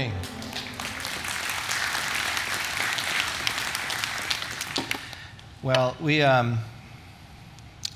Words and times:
morning. 0.00 0.12
Well, 5.62 5.96
we, 6.00 6.22
um, 6.22 6.58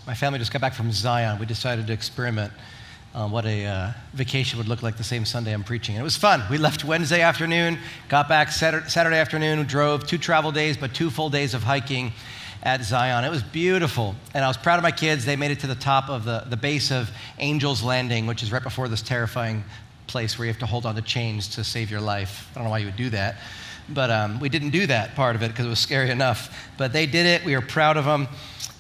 my 0.07 0.15
family 0.15 0.39
just 0.39 0.53
got 0.53 0.61
back 0.61 0.75
from 0.75 0.93
Zion. 0.93 1.39
We 1.39 1.47
decided 1.47 1.87
to 1.87 1.93
experiment 1.93 2.53
on 3.15 3.31
what 3.31 3.47
a 3.47 3.65
uh, 3.65 3.93
vacation 4.13 4.59
would 4.59 4.69
look 4.69 4.83
like 4.83 4.97
the 4.97 5.05
same 5.05 5.25
Sunday 5.25 5.53
I'm 5.53 5.65
preaching. 5.65 5.95
And 5.95 6.03
it 6.03 6.05
was 6.05 6.17
fun. 6.17 6.43
We 6.51 6.59
left 6.59 6.85
Wednesday 6.85 7.23
afternoon, 7.23 7.79
got 8.09 8.29
back 8.29 8.51
Saturday, 8.51 8.89
Saturday 8.89 9.17
afternoon, 9.17 9.65
drove 9.67 10.07
two 10.07 10.19
travel 10.19 10.53
days, 10.53 10.77
but 10.77 10.95
two 10.95 11.11
full 11.11 11.31
days 11.31 11.55
of 11.55 11.63
hiking 11.63 12.13
at 12.63 12.83
Zion. 12.83 13.25
It 13.25 13.31
was 13.31 13.43
beautiful. 13.43 14.15
And 14.35 14.45
I 14.45 14.49
was 14.49 14.57
proud 14.57 14.79
of 14.79 14.83
my 14.83 14.91
kids. 14.91 15.25
They 15.25 15.37
made 15.37 15.53
it 15.53 15.61
to 15.61 15.67
the 15.67 15.75
top 15.75 16.09
of 16.09 16.25
the, 16.25 16.45
the 16.49 16.57
base 16.57 16.91
of 16.91 17.11
Angel's 17.39 17.83
Landing, 17.83 18.27
which 18.27 18.43
is 18.43 18.51
right 18.51 18.63
before 18.63 18.89
this 18.89 19.03
terrifying 19.03 19.65
place 20.07 20.39
where 20.39 20.47
you 20.47 20.53
have 20.53 20.61
to 20.61 20.67
hold 20.67 20.87
on 20.87 20.95
to 20.95 21.03
chains 21.03 21.49
to 21.49 21.65
save 21.65 21.91
your 21.91 22.01
life. 22.01 22.49
I 22.53 22.55
don't 22.57 22.65
know 22.65 22.71
why 22.71 22.79
you 22.79 22.87
would 22.87 22.97
do 22.97 23.11
that. 23.11 23.37
But 23.89 24.11
um, 24.11 24.41
we 24.41 24.49
didn't 24.49 24.71
do 24.71 24.87
that 24.87 25.15
part 25.15 25.37
of 25.37 25.43
it 25.43 25.49
because 25.49 25.67
it 25.67 25.69
was 25.69 25.79
scary 25.79 26.11
enough. 26.11 26.69
But 26.79 26.93
they 26.93 27.07
did 27.07 27.27
it. 27.27 27.45
We 27.45 27.55
were 27.55 27.63
proud 27.63 27.97
of 27.97 28.05
them. 28.05 28.29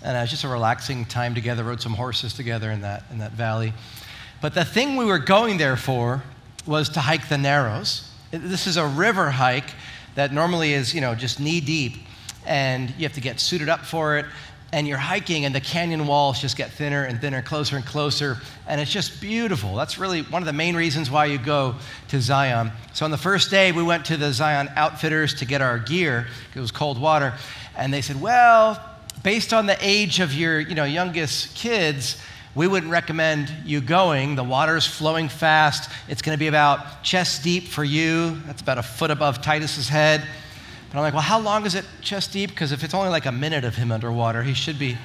And 0.02 0.16
it 0.16 0.20
was 0.20 0.30
just 0.30 0.44
a 0.44 0.48
relaxing 0.48 1.04
time 1.04 1.34
together. 1.34 1.64
Rode 1.64 1.80
some 1.80 1.94
horses 1.94 2.32
together 2.34 2.70
in 2.70 2.82
that, 2.82 3.04
in 3.10 3.18
that 3.18 3.32
valley. 3.32 3.72
But 4.40 4.54
the 4.54 4.64
thing 4.64 4.96
we 4.96 5.04
were 5.04 5.18
going 5.18 5.58
there 5.58 5.76
for 5.76 6.22
was 6.66 6.88
to 6.90 7.00
hike 7.00 7.28
the 7.28 7.38
Narrows. 7.38 8.10
This 8.30 8.66
is 8.66 8.76
a 8.76 8.86
river 8.86 9.30
hike 9.30 9.70
that 10.14 10.32
normally 10.32 10.72
is, 10.72 10.94
you 10.94 11.00
know, 11.00 11.14
just 11.14 11.40
knee 11.40 11.60
deep 11.60 11.96
and 12.46 12.90
you 12.96 13.04
have 13.04 13.14
to 13.14 13.20
get 13.20 13.40
suited 13.40 13.68
up 13.68 13.84
for 13.84 14.18
it. 14.18 14.26
And 14.74 14.88
you're 14.88 14.98
hiking, 14.98 15.44
and 15.44 15.54
the 15.54 15.60
canyon 15.60 16.04
walls 16.08 16.40
just 16.40 16.56
get 16.56 16.72
thinner 16.72 17.04
and 17.04 17.20
thinner, 17.20 17.42
closer 17.42 17.76
and 17.76 17.86
closer, 17.86 18.38
and 18.66 18.80
it's 18.80 18.90
just 18.90 19.20
beautiful. 19.20 19.76
That's 19.76 19.98
really 19.98 20.22
one 20.22 20.42
of 20.42 20.46
the 20.46 20.52
main 20.52 20.74
reasons 20.74 21.08
why 21.08 21.26
you 21.26 21.38
go 21.38 21.76
to 22.08 22.20
Zion. 22.20 22.72
So, 22.92 23.04
on 23.04 23.12
the 23.12 23.16
first 23.16 23.52
day, 23.52 23.70
we 23.70 23.84
went 23.84 24.04
to 24.06 24.16
the 24.16 24.32
Zion 24.32 24.68
Outfitters 24.74 25.34
to 25.34 25.44
get 25.44 25.62
our 25.62 25.78
gear. 25.78 26.26
It 26.56 26.58
was 26.58 26.72
cold 26.72 27.00
water, 27.00 27.34
and 27.76 27.94
they 27.94 28.02
said, 28.02 28.20
"Well, 28.20 28.84
based 29.22 29.52
on 29.52 29.66
the 29.66 29.76
age 29.80 30.18
of 30.18 30.34
your, 30.34 30.58
you 30.58 30.74
know, 30.74 30.82
youngest 30.82 31.54
kids, 31.54 32.20
we 32.56 32.66
wouldn't 32.66 32.90
recommend 32.90 33.52
you 33.64 33.80
going. 33.80 34.34
The 34.34 34.42
water's 34.42 34.88
flowing 34.88 35.28
fast. 35.28 35.88
It's 36.08 36.20
going 36.20 36.34
to 36.34 36.40
be 36.40 36.48
about 36.48 37.04
chest 37.04 37.44
deep 37.44 37.68
for 37.68 37.84
you. 37.84 38.40
That's 38.46 38.60
about 38.60 38.78
a 38.78 38.82
foot 38.82 39.12
above 39.12 39.40
Titus's 39.40 39.88
head." 39.88 40.26
And 40.94 41.00
I'm 41.00 41.06
like, 41.06 41.14
well, 41.14 41.22
how 41.22 41.40
long 41.40 41.66
is 41.66 41.74
it 41.74 41.84
chest 42.02 42.32
deep? 42.32 42.50
Because 42.50 42.70
if 42.70 42.84
it's 42.84 42.94
only 42.94 43.10
like 43.10 43.26
a 43.26 43.32
minute 43.32 43.64
of 43.64 43.74
him 43.74 43.90
underwater, 43.90 44.44
he 44.44 44.54
should 44.54 44.78
be, 44.78 44.96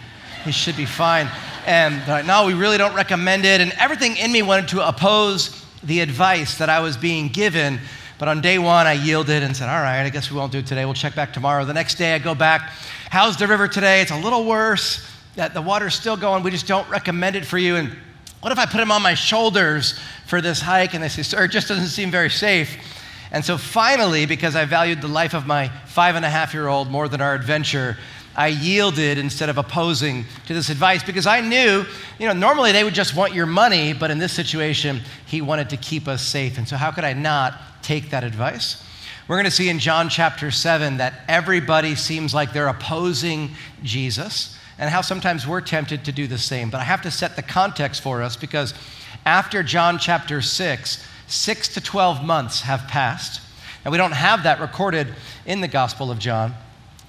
he 0.45 0.51
should 0.51 0.77
be 0.77 0.85
fine. 0.85 1.27
And 1.65 1.95
they're 2.01 2.17
like, 2.17 2.27
no, 2.27 2.45
we 2.45 2.53
really 2.53 2.77
don't 2.77 2.93
recommend 2.93 3.43
it. 3.43 3.59
And 3.59 3.71
everything 3.71 4.15
in 4.15 4.31
me 4.31 4.43
wanted 4.43 4.67
to 4.67 4.87
oppose 4.87 5.65
the 5.81 6.01
advice 6.01 6.59
that 6.59 6.69
I 6.69 6.79
was 6.79 6.95
being 6.95 7.29
given. 7.29 7.79
But 8.19 8.27
on 8.27 8.39
day 8.39 8.59
one, 8.59 8.85
I 8.85 8.93
yielded 8.93 9.41
and 9.41 9.57
said, 9.57 9.67
all 9.67 9.81
right, 9.81 10.03
I 10.03 10.09
guess 10.09 10.29
we 10.29 10.37
won't 10.37 10.51
do 10.51 10.59
it 10.59 10.67
today. 10.67 10.85
We'll 10.85 10.93
check 10.93 11.15
back 11.15 11.33
tomorrow. 11.33 11.65
The 11.65 11.73
next 11.73 11.95
day, 11.95 12.13
I 12.13 12.19
go 12.19 12.35
back. 12.35 12.69
How's 13.09 13.35
the 13.37 13.47
river 13.47 13.67
today? 13.67 14.01
It's 14.01 14.11
a 14.11 14.19
little 14.19 14.45
worse. 14.45 15.03
The 15.33 15.59
water's 15.59 15.95
still 15.95 16.17
going. 16.17 16.43
We 16.43 16.51
just 16.51 16.67
don't 16.67 16.87
recommend 16.91 17.35
it 17.35 17.47
for 17.47 17.57
you. 17.57 17.77
And 17.77 17.97
what 18.41 18.51
if 18.51 18.59
I 18.59 18.67
put 18.67 18.79
him 18.79 18.91
on 18.91 19.01
my 19.01 19.15
shoulders 19.15 19.99
for 20.27 20.39
this 20.39 20.61
hike? 20.61 20.93
And 20.93 21.03
they 21.03 21.09
say, 21.09 21.23
sir, 21.23 21.45
it 21.45 21.49
just 21.49 21.67
doesn't 21.67 21.87
seem 21.87 22.11
very 22.11 22.29
safe. 22.29 22.77
And 23.31 23.45
so 23.45 23.57
finally, 23.57 24.25
because 24.25 24.55
I 24.55 24.65
valued 24.65 25.01
the 25.01 25.07
life 25.07 25.33
of 25.33 25.45
my 25.45 25.69
five 25.85 26.15
and 26.15 26.25
a 26.25 26.29
half 26.29 26.53
year 26.53 26.67
old 26.67 26.89
more 26.89 27.07
than 27.07 27.21
our 27.21 27.35
adventure, 27.35 27.97
I 28.35 28.47
yielded 28.47 29.17
instead 29.17 29.49
of 29.49 29.57
opposing 29.57 30.25
to 30.47 30.53
this 30.53 30.69
advice 30.69 31.03
because 31.03 31.27
I 31.27 31.41
knew, 31.41 31.85
you 32.19 32.27
know, 32.27 32.33
normally 32.33 32.71
they 32.71 32.83
would 32.83 32.93
just 32.93 33.15
want 33.15 33.33
your 33.33 33.45
money, 33.45 33.93
but 33.93 34.11
in 34.11 34.17
this 34.17 34.33
situation, 34.33 35.01
he 35.25 35.41
wanted 35.41 35.69
to 35.71 35.77
keep 35.77 36.07
us 36.07 36.21
safe. 36.21 36.57
And 36.57 36.67
so, 36.67 36.77
how 36.77 36.91
could 36.91 37.03
I 37.03 37.13
not 37.13 37.59
take 37.83 38.11
that 38.11 38.23
advice? 38.23 38.83
We're 39.27 39.35
going 39.35 39.45
to 39.45 39.51
see 39.51 39.69
in 39.69 39.77
John 39.77 40.09
chapter 40.09 40.49
7 40.49 40.97
that 40.97 41.21
everybody 41.27 41.95
seems 41.95 42.33
like 42.33 42.51
they're 42.51 42.67
opposing 42.67 43.51
Jesus 43.83 44.57
and 44.79 44.89
how 44.89 45.01
sometimes 45.01 45.45
we're 45.45 45.61
tempted 45.61 46.05
to 46.05 46.11
do 46.11 46.25
the 46.25 46.37
same. 46.37 46.69
But 46.69 46.79
I 46.79 46.85
have 46.85 47.01
to 47.03 47.11
set 47.11 47.35
the 47.35 47.43
context 47.43 48.01
for 48.01 48.23
us 48.23 48.35
because 48.35 48.73
after 49.25 49.61
John 49.61 49.99
chapter 49.99 50.41
6, 50.41 51.05
six 51.29 51.67
to 51.69 51.81
12 51.81 52.23
months 52.23 52.61
have 52.61 52.87
passed. 52.87 53.41
And 53.85 53.91
we 53.91 53.97
don't 53.97 54.11
have 54.11 54.43
that 54.43 54.59
recorded 54.59 55.07
in 55.45 55.61
the 55.61 55.67
Gospel 55.67 56.11
of 56.11 56.19
John, 56.19 56.53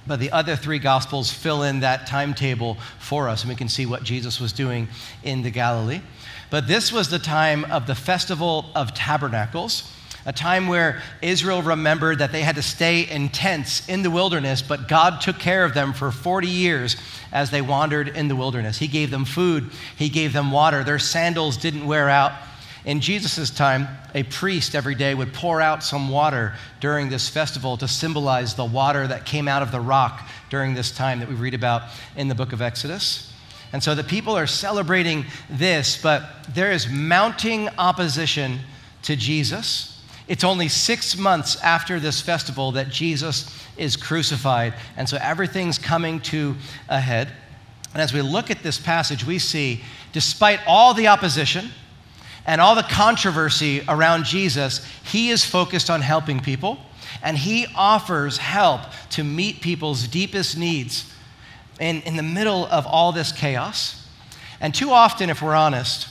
but 0.07 0.19
the 0.19 0.31
other 0.31 0.55
three 0.55 0.79
Gospels 0.79 1.31
fill 1.31 1.63
in 1.63 1.81
that 1.81 2.07
timetable 2.07 2.77
for 2.99 3.27
us, 3.27 3.41
and 3.43 3.49
we 3.49 3.55
can 3.55 3.69
see 3.69 3.85
what 3.85 4.03
Jesus 4.03 4.39
was 4.39 4.53
doing 4.53 4.87
in 5.23 5.41
the 5.41 5.51
Galilee. 5.51 6.01
But 6.49 6.67
this 6.67 6.91
was 6.91 7.09
the 7.09 7.19
time 7.19 7.65
of 7.65 7.87
the 7.87 7.95
Festival 7.95 8.65
of 8.75 8.93
Tabernacles, 8.93 9.91
a 10.25 10.33
time 10.33 10.67
where 10.67 11.01
Israel 11.21 11.61
remembered 11.61 12.19
that 12.19 12.31
they 12.31 12.41
had 12.41 12.55
to 12.55 12.61
stay 12.61 13.01
in 13.01 13.29
tents 13.29 13.87
in 13.89 14.03
the 14.03 14.11
wilderness, 14.11 14.61
but 14.61 14.87
God 14.87 15.21
took 15.21 15.39
care 15.39 15.65
of 15.65 15.73
them 15.73 15.93
for 15.93 16.11
40 16.11 16.47
years 16.47 16.95
as 17.31 17.49
they 17.49 17.61
wandered 17.61 18.09
in 18.09 18.27
the 18.27 18.35
wilderness. 18.35 18.77
He 18.77 18.87
gave 18.87 19.11
them 19.11 19.25
food, 19.25 19.71
He 19.95 20.09
gave 20.09 20.33
them 20.33 20.51
water, 20.51 20.83
their 20.83 20.99
sandals 20.99 21.57
didn't 21.57 21.87
wear 21.87 22.09
out. 22.09 22.33
In 22.83 22.99
Jesus' 22.99 23.51
time, 23.51 23.87
a 24.15 24.23
priest 24.23 24.73
every 24.73 24.95
day 24.95 25.13
would 25.13 25.33
pour 25.33 25.61
out 25.61 25.83
some 25.83 26.09
water 26.09 26.55
during 26.79 27.09
this 27.09 27.29
festival 27.29 27.77
to 27.77 27.87
symbolize 27.87 28.55
the 28.55 28.65
water 28.65 29.05
that 29.07 29.25
came 29.25 29.47
out 29.47 29.61
of 29.61 29.71
the 29.71 29.79
rock 29.79 30.27
during 30.49 30.73
this 30.73 30.91
time 30.91 31.19
that 31.19 31.29
we 31.29 31.35
read 31.35 31.53
about 31.53 31.83
in 32.15 32.27
the 32.27 32.35
book 32.35 32.53
of 32.53 32.61
Exodus. 32.61 33.31
And 33.71 33.83
so 33.83 33.93
the 33.93 34.03
people 34.03 34.35
are 34.35 34.47
celebrating 34.47 35.25
this, 35.49 36.01
but 36.01 36.23
there 36.49 36.71
is 36.71 36.89
mounting 36.89 37.69
opposition 37.77 38.59
to 39.03 39.15
Jesus. 39.15 40.03
It's 40.27 40.43
only 40.43 40.67
six 40.67 41.17
months 41.17 41.61
after 41.61 41.99
this 41.99 42.19
festival 42.19 42.71
that 42.73 42.89
Jesus 42.89 43.55
is 43.77 43.95
crucified. 43.95 44.73
And 44.97 45.07
so 45.07 45.17
everything's 45.21 45.77
coming 45.77 46.19
to 46.21 46.55
a 46.89 46.99
head. 46.99 47.29
And 47.93 48.01
as 48.01 48.13
we 48.13 48.21
look 48.21 48.49
at 48.49 48.63
this 48.63 48.79
passage, 48.79 49.25
we 49.25 49.39
see, 49.39 49.83
despite 50.13 50.59
all 50.65 50.93
the 50.93 51.07
opposition, 51.07 51.69
and 52.45 52.59
all 52.59 52.75
the 52.75 52.83
controversy 52.83 53.83
around 53.87 54.25
Jesus, 54.25 54.85
he 55.03 55.29
is 55.29 55.45
focused 55.45 55.89
on 55.89 56.01
helping 56.01 56.39
people 56.39 56.79
and 57.23 57.37
he 57.37 57.67
offers 57.75 58.37
help 58.37 58.81
to 59.11 59.23
meet 59.23 59.61
people's 59.61 60.07
deepest 60.07 60.57
needs 60.57 61.11
in, 61.79 62.01
in 62.01 62.15
the 62.15 62.23
middle 62.23 62.65
of 62.67 62.85
all 62.85 63.11
this 63.11 63.31
chaos. 63.31 64.07
And 64.59 64.73
too 64.73 64.91
often, 64.91 65.29
if 65.29 65.41
we're 65.41 65.55
honest, 65.55 66.07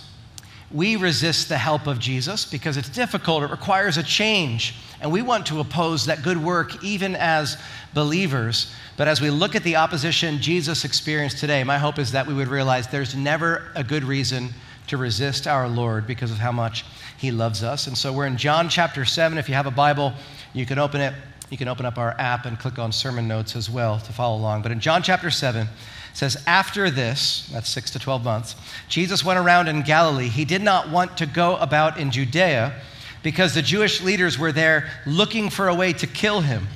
we 0.70 0.96
resist 0.96 1.48
the 1.48 1.58
help 1.58 1.86
of 1.86 1.98
Jesus 1.98 2.44
because 2.44 2.76
it's 2.76 2.88
difficult, 2.88 3.42
it 3.42 3.50
requires 3.50 3.96
a 3.96 4.02
change, 4.02 4.76
and 5.00 5.10
we 5.10 5.22
want 5.22 5.46
to 5.46 5.60
oppose 5.60 6.06
that 6.06 6.22
good 6.22 6.36
work 6.36 6.82
even 6.84 7.16
as 7.16 7.56
believers. 7.94 8.72
But 8.96 9.08
as 9.08 9.20
we 9.20 9.30
look 9.30 9.56
at 9.56 9.64
the 9.64 9.76
opposition 9.76 10.40
Jesus 10.40 10.84
experienced 10.84 11.38
today, 11.38 11.64
my 11.64 11.78
hope 11.78 11.98
is 11.98 12.12
that 12.12 12.26
we 12.26 12.34
would 12.34 12.48
realize 12.48 12.86
there's 12.86 13.16
never 13.16 13.72
a 13.74 13.82
good 13.82 14.04
reason 14.04 14.50
to 14.90 14.96
resist 14.96 15.46
our 15.46 15.68
Lord 15.68 16.06
because 16.06 16.30
of 16.30 16.38
how 16.38 16.52
much 16.52 16.84
He 17.16 17.30
loves 17.30 17.62
us. 17.62 17.86
And 17.86 17.96
so 17.96 18.12
we're 18.12 18.26
in 18.26 18.36
John 18.36 18.68
chapter 18.68 19.04
7. 19.04 19.38
If 19.38 19.48
you 19.48 19.54
have 19.54 19.66
a 19.66 19.70
Bible, 19.70 20.12
you 20.52 20.66
can 20.66 20.78
open 20.78 21.00
it. 21.00 21.14
You 21.48 21.56
can 21.56 21.68
open 21.68 21.86
up 21.86 21.98
our 21.98 22.14
app 22.18 22.44
and 22.44 22.58
click 22.58 22.78
on 22.78 22.92
sermon 22.92 23.26
notes 23.26 23.56
as 23.56 23.70
well 23.70 23.98
to 23.98 24.12
follow 24.12 24.36
along. 24.36 24.62
But 24.62 24.72
in 24.72 24.80
John 24.80 25.02
chapter 25.02 25.30
7, 25.30 25.68
says, 26.12 26.42
After 26.46 26.90
this, 26.90 27.48
that's 27.52 27.68
six 27.68 27.90
to 27.92 27.98
12 27.98 28.24
months, 28.24 28.56
Jesus 28.88 29.24
went 29.24 29.38
around 29.38 29.68
in 29.68 29.82
Galilee. 29.82 30.28
He 30.28 30.44
did 30.44 30.62
not 30.62 30.90
want 30.90 31.16
to 31.18 31.26
go 31.26 31.56
about 31.56 31.98
in 31.98 32.10
Judea 32.10 32.74
because 33.22 33.54
the 33.54 33.62
Jewish 33.62 34.00
leaders 34.00 34.38
were 34.38 34.52
there 34.52 34.90
looking 35.06 35.50
for 35.50 35.68
a 35.68 35.74
way 35.74 35.92
to 35.94 36.06
kill 36.06 36.40
him. 36.40 36.66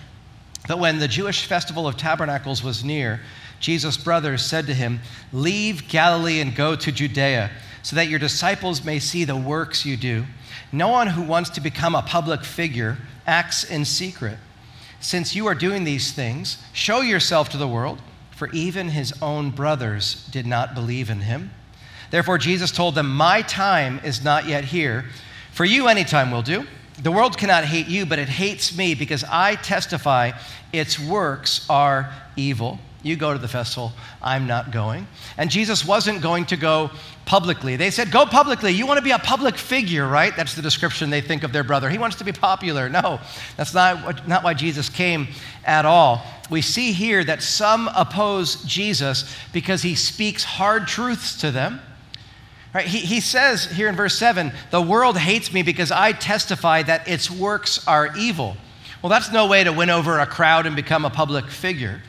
But 0.69 0.79
when 0.79 0.99
the 0.99 1.09
Jewish 1.09 1.47
festival 1.47 1.87
of 1.87 1.97
tabernacles 1.97 2.63
was 2.63 2.85
near, 2.85 3.21
Jesus' 3.61 3.97
brothers 3.97 4.45
said 4.45 4.67
to 4.67 4.75
him, 4.75 5.01
Leave 5.33 5.89
Galilee 5.89 6.41
and 6.41 6.55
go 6.55 6.77
to 6.77 6.93
Judea 6.93 7.51
so 7.85 7.95
that 7.97 8.09
your 8.09 8.19
disciples 8.19 8.83
may 8.83 8.99
see 8.99 9.25
the 9.25 9.37
works 9.37 9.85
you 9.85 9.97
do. 9.97 10.25
No 10.73 10.89
one 10.89 11.07
who 11.07 11.23
wants 11.23 11.51
to 11.51 11.61
become 11.61 11.95
a 11.95 12.03
public 12.03 12.43
figure 12.43 12.97
acts 13.27 13.63
in 13.63 13.85
secret. 13.85 14.39
Since 15.01 15.37
you 15.37 15.47
are 15.47 15.55
doing 15.55 15.85
these 15.85 16.11
things, 16.11 16.57
show 16.73 17.03
yourself 17.03 17.51
to 17.51 17.59
the 17.59 17.69
world, 17.69 18.01
for 18.31 18.49
even 18.53 18.89
his 18.89 19.13
own 19.21 19.51
brothers 19.51 20.27
did 20.33 20.47
not 20.47 20.75
believe 20.75 21.11
in 21.11 21.21
him. 21.21 21.51
Therefore, 22.11 22.39
Jesus 22.39 22.73
told 22.73 22.95
them, 22.95 23.15
My 23.15 23.43
time 23.43 24.01
is 24.03 24.25
not 24.25 24.47
yet 24.47 24.65
here. 24.65 25.05
For 25.53 25.67
you, 25.67 25.87
any 25.87 26.05
time 26.05 26.31
will 26.31 26.43
do. 26.43 26.67
The 27.03 27.13
world 27.13 27.37
cannot 27.37 27.65
hate 27.65 27.87
you, 27.87 28.07
but 28.07 28.19
it 28.19 28.29
hates 28.29 28.77
me 28.77 28.95
because 28.95 29.25
I 29.25 29.57
testify 29.57 30.33
its 30.73 30.99
works 30.99 31.67
are 31.69 32.15
evil. 32.35 32.79
You 33.05 33.17
go 33.17 33.33
to 33.35 33.39
the 33.39 33.49
festival, 33.49 33.93
I'm 34.23 34.47
not 34.47 34.73
going. 34.73 35.07
And 35.37 35.51
Jesus 35.51 35.85
wasn't 35.85 36.23
going 36.23 36.47
to 36.47 36.57
go 36.57 36.91
publicly. 37.27 37.77
They 37.77 37.91
said, 37.91 38.11
Go 38.11 38.25
publicly. 38.25 38.73
You 38.73 38.87
want 38.87 38.99
to 38.99 39.05
be 39.05 39.11
a 39.11 39.19
public 39.19 39.57
figure, 39.57 40.09
right? 40.09 40.35
That's 40.35 40.55
the 40.55 40.63
description 40.63 41.11
they 41.11 41.21
think 41.21 41.43
of 41.43 41.53
their 41.53 41.65
brother. 41.65 41.91
He 41.91 41.99
wants 41.99 42.17
to 42.17 42.25
be 42.25 42.33
popular. 42.33 42.89
No, 42.89 43.21
that's 43.57 43.75
not, 43.75 44.27
not 44.27 44.43
why 44.43 44.55
Jesus 44.55 44.89
came 44.89 45.29
at 45.65 45.85
all. 45.85 46.25
We 46.51 46.63
see 46.63 46.93
here 46.93 47.23
that 47.25 47.43
some 47.43 47.91
oppose 47.95 48.63
Jesus 48.65 49.31
because 49.53 49.83
he 49.83 49.95
speaks 49.95 50.43
hard 50.43 50.89
truths 50.89 51.39
to 51.43 51.51
them. 51.51 51.81
Right? 52.75 52.87
He, 52.87 53.01
he 53.01 53.21
says 53.21 53.67
here 53.67 53.89
in 53.89 53.97
verse 53.97 54.19
7 54.19 54.51
the 54.71 54.83
world 54.83 55.19
hates 55.19 55.53
me 55.53 55.63
because 55.63 55.93
I 55.93 56.13
testify 56.13 56.83
that 56.85 57.07
its 57.07 57.31
works 57.31 57.87
are 57.87 58.17
evil. 58.17 58.57
Well, 59.03 59.11
that's 59.11 59.31
no 59.31 59.47
way 59.47 59.63
to 59.63 59.71
win 59.71 59.91
over 59.91 60.19
a 60.19 60.27
crowd 60.27 60.65
and 60.65 60.75
become 60.75 61.05
a 61.05 61.11
public 61.11 61.47
figure, 61.49 62.01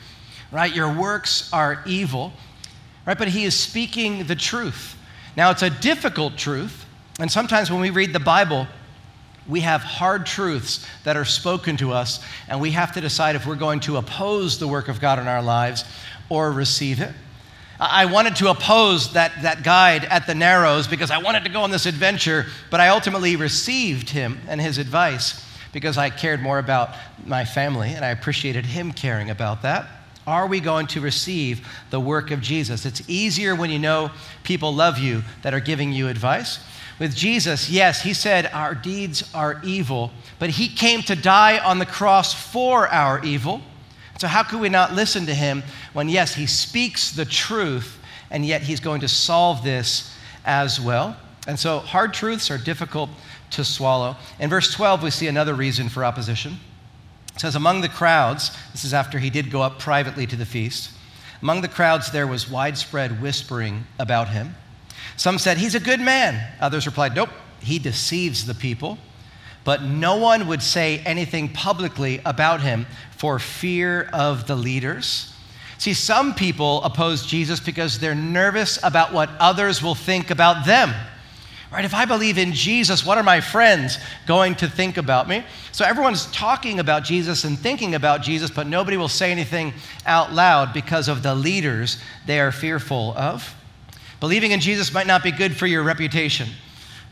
right? 0.52 0.74
Your 0.74 0.92
works 0.92 1.52
are 1.52 1.82
evil, 1.86 2.32
right? 3.06 3.18
But 3.18 3.28
he 3.28 3.44
is 3.44 3.58
speaking 3.58 4.26
the 4.26 4.36
truth. 4.36 4.96
Now, 5.36 5.50
it's 5.50 5.62
a 5.62 5.70
difficult 5.70 6.36
truth, 6.36 6.86
and 7.20 7.30
sometimes 7.30 7.70
when 7.70 7.80
we 7.80 7.90
read 7.90 8.12
the 8.12 8.20
Bible, 8.20 8.66
we 9.48 9.60
have 9.60 9.82
hard 9.82 10.26
truths 10.26 10.86
that 11.04 11.16
are 11.16 11.24
spoken 11.24 11.76
to 11.76 11.92
us, 11.92 12.24
and 12.48 12.60
we 12.60 12.72
have 12.72 12.92
to 12.92 13.00
decide 13.00 13.36
if 13.36 13.46
we're 13.46 13.54
going 13.54 13.80
to 13.80 13.96
oppose 13.96 14.58
the 14.58 14.66
work 14.66 14.88
of 14.88 15.00
God 15.00 15.18
in 15.18 15.28
our 15.28 15.42
lives 15.42 15.84
or 16.28 16.50
receive 16.50 17.00
it. 17.00 17.12
I 17.78 18.06
wanted 18.06 18.36
to 18.36 18.48
oppose 18.48 19.12
that, 19.12 19.32
that 19.42 19.62
guide 19.62 20.04
at 20.04 20.26
the 20.26 20.34
Narrows 20.34 20.88
because 20.88 21.10
I 21.10 21.18
wanted 21.18 21.44
to 21.44 21.50
go 21.50 21.60
on 21.60 21.70
this 21.70 21.84
adventure, 21.84 22.46
but 22.70 22.80
I 22.80 22.88
ultimately 22.88 23.36
received 23.36 24.08
him 24.08 24.40
and 24.48 24.60
his 24.60 24.78
advice 24.78 25.44
because 25.72 25.98
I 25.98 26.08
cared 26.08 26.40
more 26.40 26.58
about 26.58 26.94
my 27.26 27.44
family 27.44 27.90
and 27.90 28.02
I 28.02 28.08
appreciated 28.08 28.64
him 28.64 28.92
caring 28.92 29.28
about 29.28 29.60
that. 29.62 29.86
Are 30.26 30.46
we 30.46 30.60
going 30.60 30.88
to 30.88 31.00
receive 31.00 31.66
the 31.90 32.00
work 32.00 32.30
of 32.30 32.40
Jesus? 32.40 32.84
It's 32.84 33.08
easier 33.08 33.54
when 33.54 33.70
you 33.70 33.78
know 33.78 34.10
people 34.42 34.74
love 34.74 34.98
you 34.98 35.22
that 35.42 35.54
are 35.54 35.60
giving 35.60 35.92
you 35.92 36.08
advice. 36.08 36.58
With 36.98 37.14
Jesus, 37.14 37.68
yes, 37.68 38.02
he 38.02 38.14
said 38.14 38.46
our 38.46 38.74
deeds 38.74 39.30
are 39.34 39.60
evil, 39.62 40.10
but 40.38 40.50
he 40.50 40.68
came 40.68 41.02
to 41.02 41.14
die 41.14 41.58
on 41.58 41.78
the 41.78 41.86
cross 41.86 42.32
for 42.32 42.88
our 42.88 43.22
evil. 43.24 43.60
So, 44.18 44.26
how 44.26 44.42
could 44.42 44.60
we 44.60 44.70
not 44.70 44.94
listen 44.94 45.26
to 45.26 45.34
him 45.34 45.62
when, 45.92 46.08
yes, 46.08 46.34
he 46.34 46.46
speaks 46.46 47.12
the 47.12 47.26
truth, 47.26 47.98
and 48.30 48.46
yet 48.46 48.62
he's 48.62 48.80
going 48.80 49.02
to 49.02 49.08
solve 49.08 49.62
this 49.62 50.16
as 50.46 50.80
well? 50.80 51.16
And 51.46 51.58
so, 51.58 51.80
hard 51.80 52.14
truths 52.14 52.50
are 52.50 52.56
difficult 52.56 53.10
to 53.50 53.62
swallow. 53.62 54.16
In 54.40 54.48
verse 54.48 54.72
12, 54.72 55.02
we 55.02 55.10
see 55.10 55.28
another 55.28 55.54
reason 55.54 55.90
for 55.90 56.02
opposition. 56.02 56.58
It 57.36 57.40
says, 57.40 57.54
Among 57.54 57.82
the 57.82 57.88
crowds, 57.88 58.50
this 58.72 58.84
is 58.84 58.94
after 58.94 59.18
he 59.18 59.30
did 59.30 59.50
go 59.50 59.60
up 59.62 59.78
privately 59.78 60.26
to 60.26 60.36
the 60.36 60.46
feast, 60.46 60.90
among 61.42 61.60
the 61.60 61.68
crowds 61.68 62.10
there 62.10 62.26
was 62.26 62.50
widespread 62.50 63.20
whispering 63.20 63.84
about 63.98 64.28
him. 64.28 64.54
Some 65.18 65.38
said, 65.38 65.58
He's 65.58 65.74
a 65.74 65.80
good 65.80 66.00
man. 66.00 66.42
Others 66.60 66.86
replied, 66.86 67.14
Nope, 67.14 67.30
he 67.60 67.78
deceives 67.78 68.46
the 68.46 68.54
people. 68.54 68.96
But 69.64 69.82
no 69.82 70.16
one 70.16 70.46
would 70.46 70.62
say 70.62 71.00
anything 71.00 71.48
publicly 71.52 72.20
about 72.24 72.62
him 72.62 72.86
for 73.10 73.38
fear 73.38 74.08
of 74.12 74.46
the 74.46 74.56
leaders. 74.56 75.32
See, 75.78 75.92
some 75.92 76.34
people 76.34 76.82
oppose 76.84 77.26
Jesus 77.26 77.60
because 77.60 77.98
they're 77.98 78.14
nervous 78.14 78.78
about 78.82 79.12
what 79.12 79.28
others 79.38 79.82
will 79.82 79.94
think 79.94 80.30
about 80.30 80.64
them. 80.64 80.94
Right? 81.72 81.84
If 81.84 81.94
I 81.94 82.04
believe 82.04 82.38
in 82.38 82.52
Jesus, 82.52 83.04
what 83.04 83.18
are 83.18 83.24
my 83.24 83.40
friends 83.40 83.98
going 84.26 84.54
to 84.56 84.68
think 84.68 84.96
about 84.96 85.28
me? 85.28 85.44
So 85.72 85.84
everyone's 85.84 86.26
talking 86.26 86.78
about 86.78 87.02
Jesus 87.02 87.44
and 87.44 87.58
thinking 87.58 87.94
about 87.94 88.22
Jesus, 88.22 88.50
but 88.50 88.66
nobody 88.66 88.96
will 88.96 89.08
say 89.08 89.32
anything 89.32 89.74
out 90.06 90.32
loud 90.32 90.72
because 90.72 91.08
of 91.08 91.22
the 91.22 91.34
leaders 91.34 91.98
they 92.24 92.38
are 92.38 92.52
fearful 92.52 93.14
of. 93.16 93.54
Believing 94.20 94.52
in 94.52 94.60
Jesus 94.60 94.94
might 94.94 95.06
not 95.06 95.22
be 95.22 95.32
good 95.32 95.56
for 95.56 95.66
your 95.66 95.82
reputation. 95.82 96.48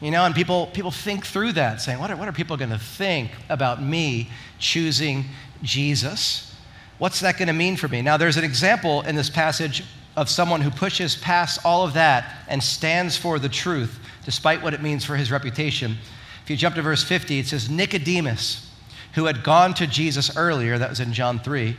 You 0.00 0.10
know, 0.10 0.24
and 0.24 0.34
people, 0.34 0.66
people 0.68 0.90
think 0.90 1.26
through 1.26 1.52
that, 1.52 1.80
saying, 1.80 1.98
what 1.98 2.10
are, 2.10 2.16
what 2.16 2.28
are 2.28 2.32
people 2.32 2.56
going 2.56 2.70
to 2.70 2.78
think 2.78 3.30
about 3.48 3.82
me 3.82 4.30
choosing 4.58 5.24
Jesus? 5.62 6.54
What's 6.98 7.20
that 7.20 7.38
going 7.38 7.48
to 7.48 7.54
mean 7.54 7.76
for 7.76 7.88
me? 7.88 8.02
Now, 8.02 8.16
there's 8.16 8.36
an 8.36 8.44
example 8.44 9.02
in 9.02 9.16
this 9.16 9.30
passage 9.30 9.82
of 10.16 10.28
someone 10.28 10.60
who 10.60 10.70
pushes 10.70 11.16
past 11.16 11.60
all 11.64 11.84
of 11.84 11.94
that 11.94 12.36
and 12.48 12.62
stands 12.62 13.16
for 13.16 13.38
the 13.38 13.48
truth, 13.48 13.98
despite 14.24 14.62
what 14.62 14.74
it 14.74 14.82
means 14.82 15.04
for 15.04 15.16
his 15.16 15.30
reputation. 15.30 15.96
If 16.42 16.50
you 16.50 16.56
jump 16.56 16.74
to 16.76 16.82
verse 16.82 17.02
50, 17.02 17.38
it 17.38 17.46
says, 17.46 17.70
Nicodemus, 17.70 18.70
who 19.14 19.26
had 19.26 19.42
gone 19.42 19.74
to 19.74 19.86
Jesus 19.86 20.36
earlier, 20.36 20.78
that 20.78 20.90
was 20.90 21.00
in 21.00 21.12
John 21.12 21.38
3, 21.38 21.76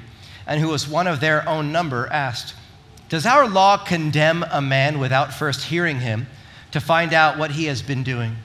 and 0.47 0.59
who 0.59 0.69
was 0.69 0.87
one 0.87 1.07
of 1.07 1.19
their 1.19 1.47
own 1.47 1.71
number, 1.71 2.07
asked, 2.11 2.55
Does 3.09 3.25
our 3.25 3.47
law 3.47 3.77
condemn 3.77 4.43
a 4.51 4.61
man 4.61 4.99
without 4.99 5.33
first 5.33 5.63
hearing 5.63 5.99
him 5.99 6.27
to 6.71 6.79
find 6.79 7.13
out 7.13 7.37
what 7.37 7.51
he 7.51 7.65
has 7.65 7.81
been 7.81 8.03
doing? 8.03 8.35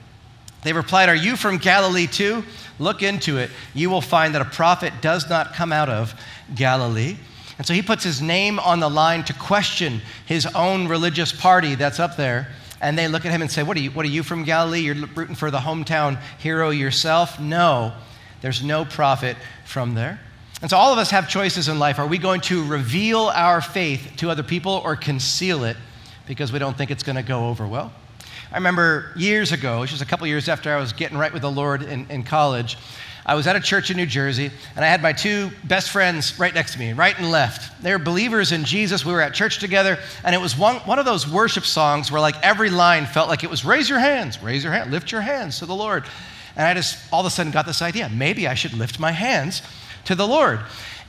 They 0.62 0.72
replied, 0.72 1.08
Are 1.08 1.14
you 1.14 1.36
from 1.36 1.58
Galilee 1.58 2.06
too? 2.06 2.44
Look 2.78 3.02
into 3.02 3.38
it. 3.38 3.50
You 3.74 3.90
will 3.90 4.00
find 4.00 4.34
that 4.34 4.42
a 4.42 4.46
prophet 4.46 4.92
does 5.00 5.28
not 5.28 5.54
come 5.54 5.72
out 5.72 5.88
of 5.88 6.14
Galilee. 6.54 7.16
And 7.58 7.66
so 7.66 7.74
he 7.74 7.82
puts 7.82 8.02
his 8.02 8.22
name 8.22 8.58
on 8.58 8.80
the 8.80 8.88
line 8.88 9.22
to 9.24 9.34
question 9.34 10.00
his 10.24 10.46
own 10.54 10.88
religious 10.88 11.30
party 11.32 11.74
that's 11.74 12.00
up 12.00 12.16
there. 12.16 12.48
And 12.80 12.98
they 12.98 13.08
look 13.08 13.26
at 13.26 13.32
him 13.32 13.42
and 13.42 13.50
say, 13.50 13.62
What 13.62 13.76
are 13.76 13.80
you, 13.80 13.90
what 13.90 14.04
are 14.06 14.08
you 14.10 14.22
from 14.22 14.44
Galilee? 14.44 14.80
You're 14.80 14.94
rooting 14.94 15.34
for 15.34 15.50
the 15.50 15.58
hometown 15.58 16.20
hero 16.38 16.70
yourself? 16.70 17.38
No, 17.38 17.92
there's 18.40 18.62
no 18.62 18.84
prophet 18.84 19.36
from 19.64 19.94
there. 19.94 20.20
And 20.62 20.70
so 20.70 20.76
all 20.76 20.92
of 20.92 20.98
us 20.98 21.10
have 21.10 21.28
choices 21.28 21.68
in 21.68 21.78
life. 21.78 21.98
Are 21.98 22.06
we 22.06 22.18
going 22.18 22.42
to 22.42 22.64
reveal 22.66 23.30
our 23.34 23.60
faith 23.60 24.12
to 24.18 24.30
other 24.30 24.42
people 24.42 24.82
or 24.84 24.94
conceal 24.94 25.64
it 25.64 25.76
because 26.26 26.52
we 26.52 26.58
don't 26.58 26.76
think 26.76 26.90
it's 26.90 27.02
going 27.02 27.16
to 27.16 27.22
go 27.22 27.48
over 27.48 27.66
well? 27.66 27.92
I 28.52 28.56
remember 28.56 29.12
years 29.16 29.52
ago, 29.52 29.86
just 29.86 30.02
a 30.02 30.06
couple 30.06 30.26
years 30.26 30.48
after 30.48 30.74
I 30.74 30.78
was 30.78 30.92
getting 30.92 31.16
right 31.16 31.32
with 31.32 31.42
the 31.42 31.50
Lord 31.50 31.82
in, 31.82 32.06
in 32.10 32.24
college, 32.24 32.76
I 33.30 33.34
was 33.34 33.46
at 33.46 33.54
a 33.54 33.60
church 33.60 33.92
in 33.92 33.96
New 33.96 34.06
Jersey, 34.06 34.50
and 34.74 34.84
I 34.84 34.88
had 34.88 35.02
my 35.02 35.12
two 35.12 35.52
best 35.62 35.90
friends 35.90 36.36
right 36.36 36.52
next 36.52 36.72
to 36.72 36.80
me, 36.80 36.94
right 36.94 37.16
and 37.16 37.30
left. 37.30 37.80
They 37.80 37.92
were 37.92 38.00
believers 38.00 38.50
in 38.50 38.64
Jesus. 38.64 39.04
We 39.04 39.12
were 39.12 39.20
at 39.20 39.34
church 39.34 39.60
together, 39.60 40.00
and 40.24 40.34
it 40.34 40.40
was 40.40 40.58
one, 40.58 40.78
one 40.78 40.98
of 40.98 41.04
those 41.04 41.28
worship 41.28 41.64
songs 41.64 42.10
where, 42.10 42.20
like, 42.20 42.34
every 42.42 42.70
line 42.70 43.06
felt 43.06 43.28
like 43.28 43.44
it 43.44 43.48
was 43.48 43.64
raise 43.64 43.88
your 43.88 44.00
hands, 44.00 44.42
raise 44.42 44.64
your 44.64 44.72
hand, 44.72 44.90
lift 44.90 45.12
your 45.12 45.20
hands 45.20 45.60
to 45.60 45.66
the 45.66 45.76
Lord. 45.76 46.06
And 46.56 46.66
I 46.66 46.74
just 46.74 46.98
all 47.12 47.20
of 47.20 47.26
a 47.26 47.30
sudden 47.30 47.52
got 47.52 47.66
this 47.66 47.82
idea 47.82 48.08
maybe 48.08 48.48
I 48.48 48.54
should 48.54 48.72
lift 48.72 48.98
my 48.98 49.12
hands 49.12 49.62
to 50.06 50.16
the 50.16 50.26
Lord. 50.26 50.58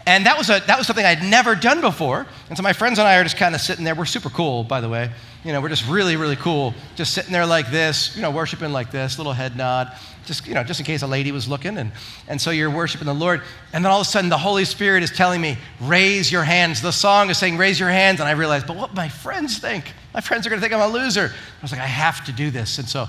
And 0.06 0.26
that 0.26 0.38
was, 0.38 0.50
a, 0.50 0.62
that 0.68 0.78
was 0.78 0.88
something 0.88 1.06
I'd 1.06 1.24
never 1.24 1.56
done 1.56 1.82
before. 1.82 2.26
And 2.50 2.58
so 2.58 2.64
my 2.64 2.74
friends 2.74 2.98
and 3.00 3.08
I 3.08 3.18
are 3.18 3.24
just 3.24 3.38
kind 3.38 3.54
of 3.54 3.62
sitting 3.62 3.86
there. 3.86 3.96
We're 3.96 4.06
super 4.06 4.30
cool, 4.30 4.64
by 4.64 4.82
the 4.82 4.90
way. 4.90 5.12
You 5.44 5.54
know, 5.54 5.62
we're 5.62 5.70
just 5.70 5.88
really, 5.88 6.16
really 6.16 6.36
cool. 6.36 6.74
Just 6.96 7.14
sitting 7.14 7.32
there 7.32 7.46
like 7.46 7.70
this, 7.70 8.16
you 8.16 8.22
know, 8.22 8.32
worshiping 8.32 8.72
like 8.72 8.92
this, 8.92 9.18
little 9.18 9.34
head 9.34 9.56
nod 9.56 9.92
just, 10.26 10.48
you 10.48 10.54
know, 10.54 10.64
just 10.64 10.80
in 10.80 10.86
case 10.86 11.02
a 11.02 11.08
lady 11.08 11.32
was 11.32 11.48
looking. 11.48 11.78
And, 11.78 11.92
and 12.28 12.40
so 12.40 12.52
you're 12.52 12.70
worshiping 12.70 13.08
the 13.08 13.14
Lord. 13.14 13.42
And 13.74 13.84
then 13.84 13.92
all 13.92 14.02
of 14.02 14.08
a 14.08 14.10
sudden, 14.10 14.30
the 14.30 14.38
Holy 14.38 14.66
Spirit 14.66 15.04
is 15.04 15.12
telling 15.12 15.42
me, 15.42 15.58
raise 15.80 16.32
your 16.32 16.44
hands. 16.44 16.82
The 16.82 16.92
song 16.92 17.30
is 17.30 17.38
saying, 17.38 17.58
raise 17.58 17.80
your 17.80 17.90
hands. 17.90 18.20
And 18.20 18.30
I 18.30 18.34
realized, 18.34 18.68
but 18.68 18.76
what 18.76 18.94
my 18.94 19.10
friends 19.10 19.58
think? 19.58 19.92
My 20.14 20.22
friends 20.22 20.46
are 20.46 20.50
going 20.50 20.62
to 20.62 20.68
think 20.68 20.74
I'm 20.74 20.90
a 20.90 20.94
loser. 20.94 21.32
I 21.34 21.62
was 21.62 21.72
like, 21.72 21.82
I 21.82 21.88
have 21.88 22.24
to 22.26 22.32
do 22.32 22.52
this. 22.52 22.78
And 22.78 22.88
so, 22.88 23.08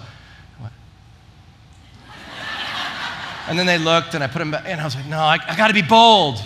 and 3.48 3.58
then 3.58 3.66
they 3.66 3.78
looked, 3.78 4.14
and 4.14 4.22
I 4.22 4.28
put 4.28 4.38
them 4.38 4.52
back, 4.52 4.64
and 4.66 4.80
I 4.80 4.84
was 4.84 4.94
like, 4.94 5.06
no, 5.06 5.18
I, 5.18 5.36
I 5.46 5.56
got 5.56 5.66
to 5.68 5.74
be 5.74 5.82
bold. 5.82 6.40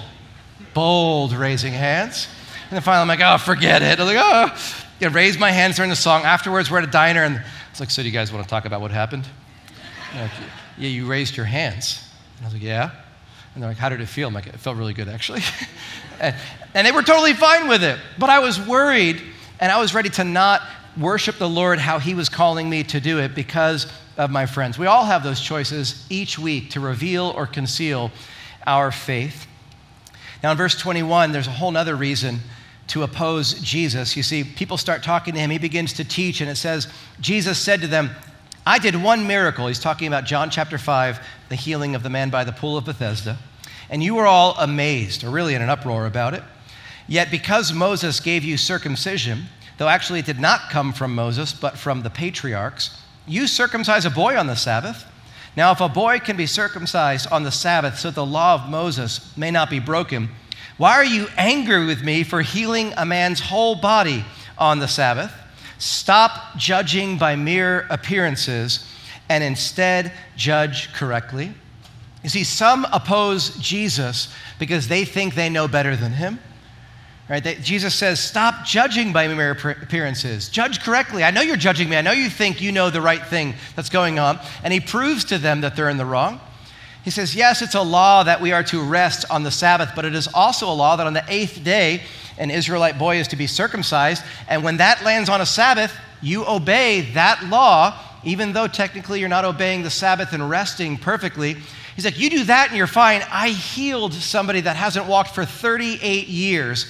Bold 0.76 1.33
raising 1.33 1.73
hands. 1.73 2.28
And 2.64 2.73
then 2.73 2.83
finally, 2.83 3.00
I'm 3.00 3.09
like, 3.09 3.21
oh, 3.23 3.42
forget 3.42 3.80
it. 3.80 3.99
I'm 3.99 4.06
like, 4.06 4.18
oh. 4.21 4.83
Yeah, 5.00 5.09
raise 5.11 5.38
my 5.38 5.50
hands 5.50 5.76
during 5.76 5.88
the 5.88 5.97
song. 5.97 6.25
Afterwards, 6.25 6.71
we're 6.71 6.76
at 6.76 6.85
a 6.85 6.90
diner, 6.90 7.23
and 7.23 7.42
it's 7.71 7.80
like, 7.80 7.90
so 7.90 8.02
do 8.02 8.09
you 8.09 8.12
guys 8.12 8.30
want 8.30 8.45
to 8.45 8.50
talk 8.50 8.66
about 8.66 8.83
what 8.83 8.90
happened? 8.90 9.25
Like, 10.14 10.30
yeah, 10.76 10.90
you 10.90 11.06
raised 11.06 11.35
your 11.35 11.47
hands. 11.47 12.06
And 12.37 12.45
I 12.45 12.49
was 12.49 12.52
like, 12.52 12.62
yeah. 12.62 12.90
And 13.54 13.62
they're 13.62 13.71
like, 13.71 13.78
how 13.78 13.88
did 13.88 14.02
it 14.02 14.06
feel? 14.06 14.28
I'm 14.28 14.35
like, 14.35 14.49
it 14.49 14.56
felt 14.56 14.76
really 14.76 14.92
good, 14.92 15.09
actually. 15.09 15.40
and, 16.21 16.37
and 16.75 16.87
they 16.87 16.92
were 16.92 17.00
totally 17.00 17.33
fine 17.33 17.68
with 17.68 17.83
it. 17.83 17.99
But 18.18 18.28
I 18.28 18.40
was 18.40 18.61
worried, 18.61 19.23
and 19.59 19.73
I 19.73 19.80
was 19.80 19.95
ready 19.95 20.11
to 20.11 20.25
not 20.25 20.61
worship 21.00 21.38
the 21.38 21.49
Lord 21.49 21.78
how 21.78 21.99
He 21.99 22.14
was 22.14 22.28
calling 22.28 22.68
me 22.68 22.83
to 22.85 23.00
do 23.00 23.18
it 23.18 23.35
because 23.35 23.90
of 24.18 24.30
my 24.30 24.45
friends. 24.45 24.78
We 24.78 24.87
all 24.87 25.06
have 25.06 25.23
those 25.23 25.40
choices 25.40 26.06
each 26.11 26.38
week 26.38 26.68
to 26.73 26.80
reveal 26.80 27.33
or 27.35 27.47
conceal 27.47 28.11
our 28.66 28.92
faith. 28.92 29.46
Now, 30.43 30.52
in 30.52 30.57
verse 30.57 30.78
21, 30.78 31.33
there's 31.33 31.47
a 31.47 31.50
whole 31.50 31.76
other 31.76 31.97
reason 31.97 32.40
to 32.88 33.02
oppose 33.02 33.55
Jesus. 33.61 34.16
You 34.16 34.23
see, 34.23 34.45
people 34.45 34.76
start 34.76 35.02
talking 35.02 35.35
to 35.35 35.40
him, 35.40 35.50
he 35.50 35.59
begins 35.59 35.93
to 35.95 36.05
teach, 36.05 36.40
and 36.40 36.50
it 36.50 36.57
says, 36.57 36.88
Jesus 37.21 37.59
said 37.59 37.81
to 37.81 37.87
them, 37.87 38.11
I 38.64 38.78
did 38.78 39.00
one 39.00 39.26
miracle. 39.26 39.69
He's 39.69 39.78
talking 39.78 40.09
about 40.09 40.25
John 40.25 40.50
chapter 40.50 40.78
5, 40.78 41.21
the 41.49 41.55
healing 41.55 41.95
of 41.95 42.02
the 42.02 42.11
man 42.11 42.31
by 42.31 42.45
the 42.45 42.52
pool 42.52 42.76
of 42.76 42.85
Bethesda. 42.85 43.38
And 43.88 44.02
you 44.02 44.16
were 44.16 44.26
all 44.26 44.57
amazed, 44.59 45.23
or 45.23 45.31
really 45.31 45.55
in 45.55 45.62
an 45.62 45.71
uproar 45.71 46.07
about 46.07 46.35
it. 46.35 46.43
Yet 47.07 47.31
because 47.31 47.73
Moses 47.73 48.19
gave 48.19 48.43
you 48.43 48.57
circumcision, 48.57 49.45
though 49.78 49.88
actually 49.88 50.19
it 50.21 50.26
did 50.26 50.40
not 50.40 50.71
come 50.71 50.93
from 50.93 51.14
Moses, 51.14 51.52
but 51.52 51.78
from 51.78 52.02
the 52.02 52.11
patriarchs, 52.11 53.00
you 53.26 53.47
circumcise 53.47 54.05
a 54.05 54.11
boy 54.11 54.37
on 54.37 54.49
the 54.49 54.57
Sabbath. 54.57 55.05
Now, 55.57 55.73
if 55.73 55.81
a 55.81 55.89
boy 55.89 56.19
can 56.19 56.37
be 56.37 56.47
circumcised 56.47 57.33
on 57.33 57.43
the 57.43 57.51
Sabbath 57.51 57.99
so 57.99 58.11
the 58.11 58.27
law 58.27 58.55
of 58.55 58.69
Moses 58.69 59.35
may 59.37 59.51
not 59.51 59.71
be 59.71 59.79
broken, 59.81 60.29
why 60.77 60.93
are 60.93 61.05
you 61.05 61.29
angry 61.39 61.87
with 61.87 62.03
me 62.03 62.23
for 62.23 62.43
healing 62.43 62.93
a 62.97 63.07
man's 63.07 63.41
whole 63.41 63.75
body 63.75 64.25
on 64.59 64.79
the 64.79 64.89
Sabbath? 64.89 65.33
Stop 65.79 66.57
judging 66.59 67.17
by 67.17 67.37
mere 67.37 67.87
appearances 67.89 68.87
and 69.31 69.43
instead 69.43 70.13
judge 70.37 70.93
correctly. 70.93 71.55
You 72.23 72.29
see, 72.29 72.45
some 72.45 72.87
oppose 72.93 73.57
Jesus 73.57 74.33
because 74.59 74.89
they 74.89 75.05
think 75.05 75.35
they 75.35 75.49
know 75.49 75.69
better 75.69 75.97
than 75.97 76.13
him. 76.13 76.39
Right? 77.28 77.42
They, 77.42 77.56
Jesus 77.56 77.95
says, 77.95 78.21
Stop 78.21 78.64
judging 78.64 79.12
by 79.12 79.26
mere 79.28 79.50
appearances. 79.50 80.49
Judge 80.49 80.80
correctly. 80.80 81.25
I 81.25 81.33
know 81.33 81.40
you're 81.40 81.56
judging 81.56 81.88
me. 81.88 81.97
I 81.97 82.00
know 82.00 82.12
you 82.12 82.30
think 82.30 82.61
you 82.61 82.71
know 82.71 82.88
the 82.88 83.00
right 83.00 83.25
thing 83.25 83.54
that's 83.75 83.88
going 83.88 84.18
on. 84.18 84.38
And 84.62 84.73
he 84.73 84.78
proves 84.78 85.25
to 85.26 85.38
them 85.38 85.62
that 85.62 85.75
they're 85.75 85.88
in 85.88 85.97
the 85.97 86.06
wrong. 86.06 86.40
He 87.02 87.11
says, 87.11 87.35
Yes, 87.35 87.62
it's 87.62 87.75
a 87.75 87.83
law 87.83 88.23
that 88.23 88.40
we 88.40 88.52
are 88.52 88.62
to 88.64 88.80
rest 88.80 89.25
on 89.28 89.42
the 89.42 89.50
Sabbath, 89.50 89.90
but 89.97 90.04
it 90.04 90.14
is 90.14 90.28
also 90.28 90.71
a 90.71 90.75
law 90.75 90.95
that 90.97 91.06
on 91.06 91.14
the 91.14 91.25
eighth 91.26 91.64
day, 91.64 92.02
an 92.38 92.50
Israelite 92.50 92.97
boy 92.99 93.16
is 93.16 93.28
to 93.28 93.37
be 93.37 93.49
circumcised. 93.49 94.23
And 94.49 94.62
when 94.62 94.76
that 94.76 95.02
lands 95.02 95.28
on 95.28 95.40
a 95.40 95.47
Sabbath, 95.47 95.92
you 96.23 96.47
obey 96.47 97.00
that 97.12 97.45
law, 97.47 97.99
even 98.23 98.52
though 98.52 98.68
technically 98.68 99.18
you're 99.18 99.28
not 99.28 99.45
obeying 99.45 99.83
the 99.83 99.90
Sabbath 99.90 100.33
and 100.33 100.49
resting 100.49 100.97
perfectly. 100.97 101.56
He's 101.97 102.04
like, 102.04 102.21
You 102.21 102.30
do 102.30 102.45
that 102.45 102.68
and 102.68 102.76
you're 102.76 102.87
fine. 102.87 103.23
I 103.33 103.49
healed 103.49 104.12
somebody 104.12 104.61
that 104.61 104.76
hasn't 104.76 105.06
walked 105.06 105.35
for 105.35 105.45
38 105.45 106.28
years 106.28 106.87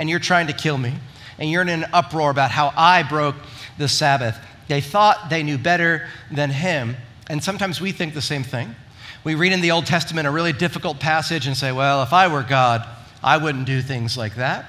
and 0.00 0.08
you're 0.08 0.18
trying 0.18 0.46
to 0.46 0.54
kill 0.54 0.78
me. 0.78 0.94
And 1.38 1.50
you're 1.50 1.60
in 1.62 1.68
an 1.68 1.84
uproar 1.92 2.30
about 2.30 2.50
how 2.50 2.72
I 2.74 3.02
broke 3.02 3.36
the 3.76 3.86
Sabbath. 3.86 4.36
They 4.66 4.80
thought 4.80 5.28
they 5.28 5.42
knew 5.42 5.58
better 5.58 6.08
than 6.32 6.50
him. 6.50 6.96
And 7.28 7.44
sometimes 7.44 7.80
we 7.80 7.92
think 7.92 8.14
the 8.14 8.22
same 8.22 8.42
thing. 8.42 8.74
We 9.24 9.34
read 9.34 9.52
in 9.52 9.60
the 9.60 9.72
Old 9.72 9.84
Testament 9.84 10.26
a 10.26 10.30
really 10.30 10.54
difficult 10.54 11.00
passage 11.00 11.46
and 11.46 11.54
say, 11.54 11.70
well, 11.70 12.02
if 12.02 12.14
I 12.14 12.28
were 12.28 12.42
God, 12.42 12.88
I 13.22 13.36
wouldn't 13.36 13.66
do 13.66 13.82
things 13.82 14.16
like 14.16 14.36
that. 14.36 14.64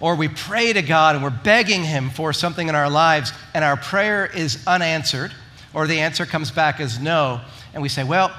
Or 0.00 0.14
we 0.14 0.28
pray 0.28 0.72
to 0.72 0.80
God 0.80 1.14
and 1.14 1.22
we're 1.22 1.30
begging 1.30 1.84
Him 1.84 2.08
for 2.08 2.32
something 2.32 2.66
in 2.66 2.74
our 2.74 2.88
lives, 2.88 3.32
and 3.52 3.64
our 3.64 3.76
prayer 3.76 4.24
is 4.26 4.66
unanswered, 4.66 5.32
or 5.74 5.86
the 5.86 6.00
answer 6.00 6.24
comes 6.24 6.50
back 6.50 6.80
as 6.80 6.98
no. 6.98 7.42
And 7.74 7.82
we 7.82 7.90
say, 7.90 8.02
well, 8.02 8.34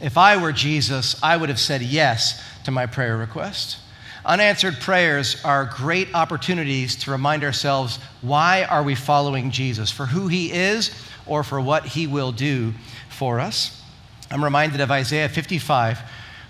if 0.00 0.16
I 0.16 0.36
were 0.36 0.52
Jesus, 0.52 1.20
I 1.20 1.36
would 1.36 1.48
have 1.48 1.60
said 1.60 1.82
yes 1.82 2.40
to 2.62 2.70
my 2.70 2.86
prayer 2.86 3.16
request. 3.16 3.78
Unanswered 4.26 4.80
prayers 4.80 5.36
are 5.44 5.66
great 5.66 6.08
opportunities 6.14 6.96
to 6.96 7.10
remind 7.10 7.44
ourselves 7.44 7.98
why 8.22 8.64
are 8.64 8.82
we 8.82 8.94
following 8.94 9.50
Jesus? 9.50 9.90
For 9.90 10.06
who 10.06 10.28
he 10.28 10.50
is 10.50 10.90
or 11.26 11.44
for 11.44 11.60
what 11.60 11.84
he 11.84 12.06
will 12.06 12.32
do 12.32 12.72
for 13.10 13.38
us? 13.38 13.82
I'm 14.30 14.42
reminded 14.42 14.80
of 14.80 14.90
Isaiah 14.90 15.28
55 15.28 16.00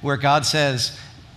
where 0.03 0.17
God 0.17 0.47
says, 0.47 0.93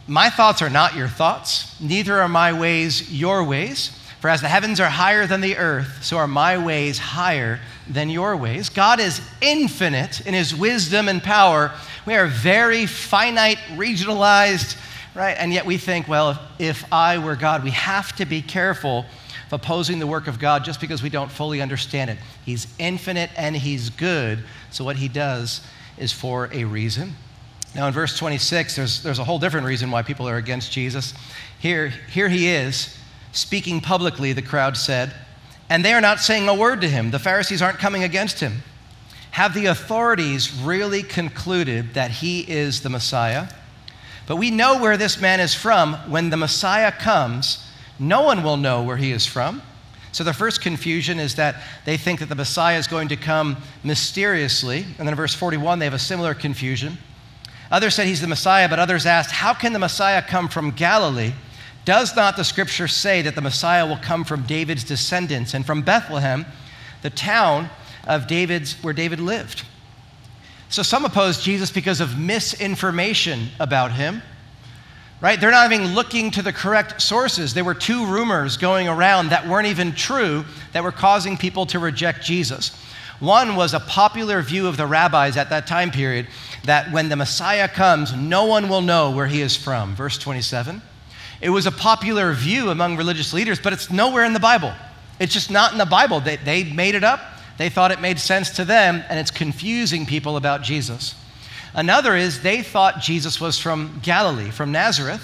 "My 0.06 0.29
thoughts 0.29 0.62
are 0.62 0.70
not 0.70 0.96
your 0.96 1.08
thoughts, 1.08 1.75
neither 1.79 2.22
are 2.22 2.29
my 2.29 2.53
ways 2.53 3.10
your 3.10 3.44
ways." 3.44 3.91
For 4.20 4.29
as 4.29 4.41
the 4.41 4.50
heavens 4.50 4.79
are 4.79 4.89
higher 4.89 5.27
than 5.27 5.41
the 5.41 5.58
earth, 5.58 6.00
so 6.01 6.17
are 6.17 6.27
my 6.27 6.58
ways 6.58 6.98
higher 6.98 7.60
than 7.88 8.10
your 8.10 8.36
ways. 8.36 8.70
God 8.70 9.00
is 9.00 9.22
infinite 9.41 10.22
in 10.22 10.34
his 10.34 10.56
wisdom 10.56 11.08
and 11.08 11.22
power. 11.22 11.72
We 12.06 12.15
are 12.15 12.25
very 12.25 12.88
finite, 12.88 13.60
regionalized, 13.75 14.75
right? 15.16 15.36
And 15.38 15.54
yet 15.54 15.66
we 15.66 15.78
think, 15.78 16.08
well, 16.08 16.40
if 16.60 16.86
I 16.92 17.18
were 17.18 17.36
God, 17.36 17.64
we 17.64 17.72
have 17.72 18.16
to 18.18 18.26
be 18.26 18.42
careful 18.42 19.06
of 19.48 19.54
opposing 19.54 20.00
the 20.00 20.08
work 20.08 20.28
of 20.28 20.40
God 20.40 20.64
just 20.64 20.80
because 20.80 21.02
we 21.02 21.10
don't 21.10 21.32
fully 21.32 21.62
understand 21.62 22.10
it. 22.10 22.18
He's 22.46 22.68
infinite 22.78 23.30
and 23.36 23.56
He's 23.56 23.90
good, 23.90 24.44
so 24.72 24.84
what 24.84 24.98
He 24.98 25.08
does 25.08 25.62
is 25.98 26.12
for 26.12 26.50
a 26.54 26.64
reason. 26.64 27.16
Now, 27.76 27.88
in 27.88 27.94
verse 27.94 28.18
26, 28.18 28.76
there's, 28.76 29.04
there's 29.04 29.20
a 29.20 29.24
whole 29.24 29.40
different 29.40 29.66
reason 29.66 29.92
why 29.92 30.02
people 30.02 30.28
are 30.28 30.38
against 30.38 30.72
Jesus. 30.72 31.14
Here, 31.60 31.90
here 31.90 32.30
He 32.30 32.48
is, 32.48 32.98
speaking 33.32 33.82
publicly, 33.82 34.34
the 34.34 34.42
crowd 34.42 34.78
said, 34.78 35.14
and 35.70 35.84
they 35.84 35.94
are 35.94 36.02
not 36.02 36.20
saying 36.20 36.48
a 36.48 36.56
word 36.56 36.82
to 36.82 36.90
Him. 36.90 37.12
The 37.12 37.20
Pharisees 37.20 37.62
aren't 37.62 37.78
coming 37.78 38.04
against 38.04 38.40
Him. 38.40 38.64
Have 39.32 39.54
the 39.54 39.68
authorities 39.68 40.52
really 40.54 41.04
concluded 41.04 41.94
that 41.94 42.10
He 42.10 42.42
is 42.42 42.82
the 42.82 42.90
Messiah? 42.90 43.48
But 44.27 44.36
we 44.36 44.51
know 44.51 44.79
where 44.79 44.98
this 44.98 45.19
man 45.19 45.39
is 45.39 45.55
from. 45.55 45.93
When 46.10 46.29
the 46.29 46.38
Messiah 46.38 46.91
comes, 46.91 47.65
no 47.98 48.22
one 48.22 48.43
will 48.43 48.57
know 48.57 48.84
where 48.84 48.98
he 48.98 49.12
is 49.12 49.25
from. 49.25 49.62
So 50.12 50.24
the 50.24 50.34
first 50.34 50.62
confusion 50.62 51.19
is 51.19 51.36
that 51.36 51.63
they 51.86 51.98
think 51.98 52.19
that 52.19 52.29
the 52.29 52.36
Messiah 52.36 52.77
is 52.77 52.88
going 52.88 53.07
to 53.07 53.15
come 53.15 53.57
mysteriously. 53.84 54.84
And 54.84 55.00
then 55.00 55.10
in 55.10 55.15
verse 55.15 55.34
41, 55.34 55.79
they 55.79 55.86
have 55.86 55.93
a 55.93 56.00
similar 56.00 56.34
confusion. 56.34 56.98
Others 57.72 57.96
said 57.96 58.07
he's 58.07 58.22
the 58.22 58.27
Messiah, 58.27 58.69
but 58.69 58.79
others 58.79 59.05
asked, 59.05 59.31
How 59.31 59.53
can 59.53 59.74
the 59.74 59.79
Messiah 59.79 60.22
come 60.22 60.48
from 60.48 60.72
Galilee? 60.72 61.34
Does 61.86 62.15
not 62.15 62.36
the 62.36 62.43
scripture 62.43 62.88
say 62.88 63.22
that 63.22 63.36
the 63.36 63.41
Messiah 63.41 63.88
will 63.88 63.98
come 63.98 64.25
from 64.25 64.43
David's 64.43 64.84
descendants 64.84 65.53
and 65.53 65.65
from 65.65 65.84
Bethlehem, 65.84 66.46
the 67.01 67.10
town 67.10 67.69
of 68.05 68.27
David's 68.27 68.74
where 68.84 68.93
David 68.93 69.19
lived? 69.19 69.63
So 70.69 70.83
some 70.83 71.05
oppose 71.05 71.43
Jesus 71.43 71.71
because 71.71 72.01
of 72.01 72.19
misinformation 72.19 73.47
about 73.59 73.91
him. 73.91 74.21
Right? 75.19 75.39
They're 75.39 75.51
not 75.51 75.71
even 75.71 75.95
looking 75.95 76.29
to 76.31 76.43
the 76.43 76.53
correct 76.53 77.01
sources. 77.01 77.53
There 77.53 77.63
were 77.63 77.74
two 77.74 78.05
rumors 78.05 78.55
going 78.55 78.88
around 78.88 79.29
that 79.29 79.47
weren't 79.47 79.67
even 79.67 79.93
true 79.93 80.45
that 80.74 80.83
were 80.83 80.91
causing 80.91 81.38
people 81.38 81.65
to 81.67 81.79
reject 81.79 82.24
Jesus. 82.24 82.79
One 83.19 83.55
was 83.55 83.74
a 83.74 83.79
popular 83.79 84.43
view 84.43 84.67
of 84.67 84.77
the 84.77 84.86
rabbis 84.86 85.36
at 85.38 85.50
that 85.50 85.65
time 85.65 85.89
period 85.89 86.27
that 86.65 86.91
when 86.91 87.09
the 87.09 87.15
Messiah 87.15 87.67
comes, 87.67 88.13
no 88.13 88.45
one 88.45 88.69
will 88.69 88.81
know 88.81 89.09
where 89.09 89.25
he 89.25 89.41
is 89.41 89.55
from. 89.55 89.95
Verse 89.95 90.19
27. 90.19 90.83
It 91.41 91.50
was 91.50 91.65
a 91.65 91.71
popular 91.71 92.33
view 92.33 92.69
among 92.69 92.95
religious 92.97 93.33
leaders, 93.33 93.59
but 93.59 93.74
it's 93.74 93.89
nowhere 93.89 94.24
in 94.24 94.33
the 94.33 94.39
Bible. 94.39 94.71
It's 95.19 95.33
just 95.33 95.50
not 95.50 95.71
in 95.71 95.79
the 95.79 95.86
Bible. 95.86 96.19
They, 96.19 96.36
they 96.36 96.63
made 96.63 96.93
it 96.93 97.03
up 97.03 97.19
they 97.58 97.70
thought 97.70 97.92
it 97.92 98.02
made 98.02 98.20
sense 98.20 98.52
to 98.52 98.66
them, 98.66 99.04
and 99.10 99.20
it's 99.20 99.32
confusing 99.32 100.06
people 100.06 100.38
about 100.38 100.62
Jesus. 100.62 101.16
Another 101.74 102.16
is 102.16 102.42
they 102.42 102.62
thought 102.62 103.02
Jesus 103.02 103.42
was 103.42 103.60
from 103.60 104.00
Galilee, 104.04 104.50
from 104.50 104.72
Nazareth. 104.72 105.24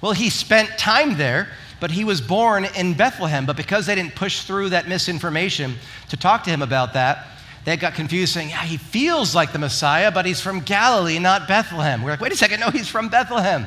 Well, 0.00 0.12
he 0.12 0.30
spent 0.30 0.78
time 0.78 1.16
there, 1.16 1.48
but 1.80 1.90
he 1.90 2.04
was 2.04 2.20
born 2.20 2.64
in 2.76 2.94
Bethlehem. 2.94 3.46
But 3.46 3.56
because 3.56 3.86
they 3.86 3.94
didn't 3.94 4.14
push 4.14 4.42
through 4.42 4.70
that 4.70 4.88
misinformation 4.88 5.74
to 6.10 6.16
talk 6.16 6.44
to 6.44 6.50
him 6.50 6.62
about 6.62 6.92
that, 6.94 7.26
they 7.64 7.76
got 7.76 7.94
confused 7.94 8.34
saying, 8.34 8.50
yeah, 8.50 8.64
he 8.64 8.76
feels 8.76 9.34
like 9.34 9.52
the 9.52 9.58
Messiah, 9.58 10.10
but 10.10 10.26
he's 10.26 10.40
from 10.40 10.60
Galilee, 10.60 11.18
not 11.18 11.46
Bethlehem. 11.46 12.02
We're 12.02 12.10
like, 12.10 12.20
wait 12.20 12.32
a 12.32 12.36
second, 12.36 12.60
no, 12.60 12.70
he's 12.70 12.88
from 12.88 13.08
Bethlehem. 13.08 13.66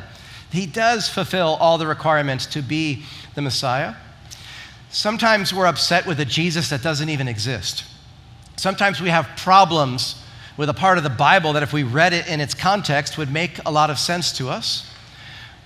He 0.51 0.65
does 0.65 1.09
fulfill 1.09 1.57
all 1.59 1.77
the 1.77 1.87
requirements 1.87 2.45
to 2.47 2.61
be 2.61 3.03
the 3.35 3.41
Messiah. 3.41 3.95
Sometimes 4.89 5.53
we're 5.53 5.65
upset 5.65 6.05
with 6.05 6.19
a 6.19 6.25
Jesus 6.25 6.69
that 6.69 6.81
doesn't 6.81 7.09
even 7.09 7.27
exist. 7.27 7.83
Sometimes 8.55 9.01
we 9.01 9.09
have 9.09 9.27
problems 9.37 10.21
with 10.57 10.69
a 10.69 10.73
part 10.73 10.97
of 10.97 11.03
the 11.03 11.09
Bible 11.09 11.53
that, 11.53 11.63
if 11.63 11.73
we 11.73 11.83
read 11.83 12.13
it 12.13 12.27
in 12.27 12.39
its 12.39 12.53
context, 12.53 13.17
would 13.17 13.31
make 13.31 13.59
a 13.65 13.71
lot 13.71 13.89
of 13.89 13.99
sense 13.99 14.31
to 14.37 14.49
us. 14.49 14.89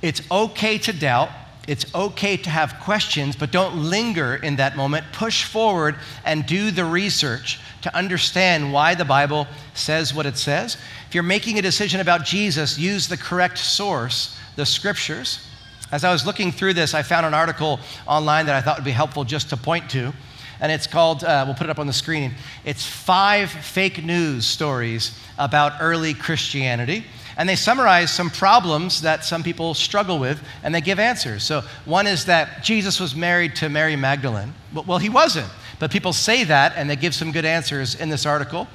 It's 0.02 0.22
okay 0.32 0.78
to 0.80 0.94
doubt. 0.94 1.30
It's 1.68 1.94
okay 1.94 2.36
to 2.38 2.50
have 2.50 2.80
questions, 2.80 3.36
but 3.36 3.52
don't 3.52 3.78
linger 3.78 4.36
in 4.38 4.56
that 4.56 4.76
moment. 4.76 5.06
Push 5.14 5.44
forward 5.44 5.98
and 6.26 6.46
do 6.48 6.72
the 6.72 6.86
research 6.86 7.60
to 7.84 7.96
understand 7.96 8.74
why 8.74 8.96
the 8.96 9.06
Bible 9.06 9.46
says 9.76 10.12
what 10.12 10.26
it 10.26 10.36
says. 10.36 10.78
If 11.08 11.14
you're 11.14 11.24
making 11.24 11.60
a 11.60 11.62
decision 11.62 12.02
about 12.02 12.26
Jesus, 12.26 12.80
use 12.80 13.08
the 13.08 13.18
correct 13.18 13.60
source, 13.60 14.36
the 14.56 14.66
scriptures. 14.66 15.46
As 15.92 16.04
I 16.04 16.12
was 16.12 16.26
looking 16.26 16.52
through 16.52 16.74
this, 16.74 16.96
I 16.96 17.04
found 17.04 17.28
an 17.28 17.36
article 17.36 17.80
online 18.08 18.48
that 18.48 18.56
I 18.56 18.62
thought 18.62 18.78
would 18.78 18.86
be 18.86 18.92
helpful 18.92 19.24
just 19.24 19.50
to 19.50 19.58
point 19.58 19.92
to 19.92 20.12
and 20.62 20.72
it's 20.72 20.88
called, 20.88 21.24
uh, 21.24 21.44
we'll 21.46 21.56
put 21.56 21.68
it 21.68 21.70
up 21.70 21.80
on 21.80 21.88
the 21.88 21.94
screen. 21.94 22.34
It's 22.66 22.86
five 22.86 23.50
fake 23.50 24.04
news 24.04 24.46
stories 24.46 25.18
about 25.38 25.74
early 25.82 26.14
Christianity. 26.14 27.06
And 27.38 27.48
they 27.48 27.56
summarize 27.56 28.12
some 28.12 28.30
problems 28.30 29.02
that 29.02 29.24
some 29.24 29.44
people 29.44 29.74
struggle 29.74 30.20
with, 30.20 30.42
and 30.62 30.76
they 30.76 30.82
give 30.82 31.00
answers. 31.00 31.44
So, 31.44 31.62
one 31.86 32.06
is 32.06 32.26
that 32.26 32.64
Jesus 32.64 33.00
was 33.00 33.16
married 33.16 33.56
to 33.58 33.70
Mary 33.70 33.96
Magdalene. 33.96 34.54
Well, 34.74 34.98
he 34.98 35.08
wasn't, 35.08 35.48
but 35.80 35.90
people 35.90 36.12
say 36.12 36.44
that, 36.44 36.74
and 36.76 36.90
they 36.90 36.98
give 36.98 37.16
some 37.16 37.32
good 37.32 37.46
answers 37.46 37.96
in 37.96 38.10
this 38.10 38.26
article. 38.26 38.68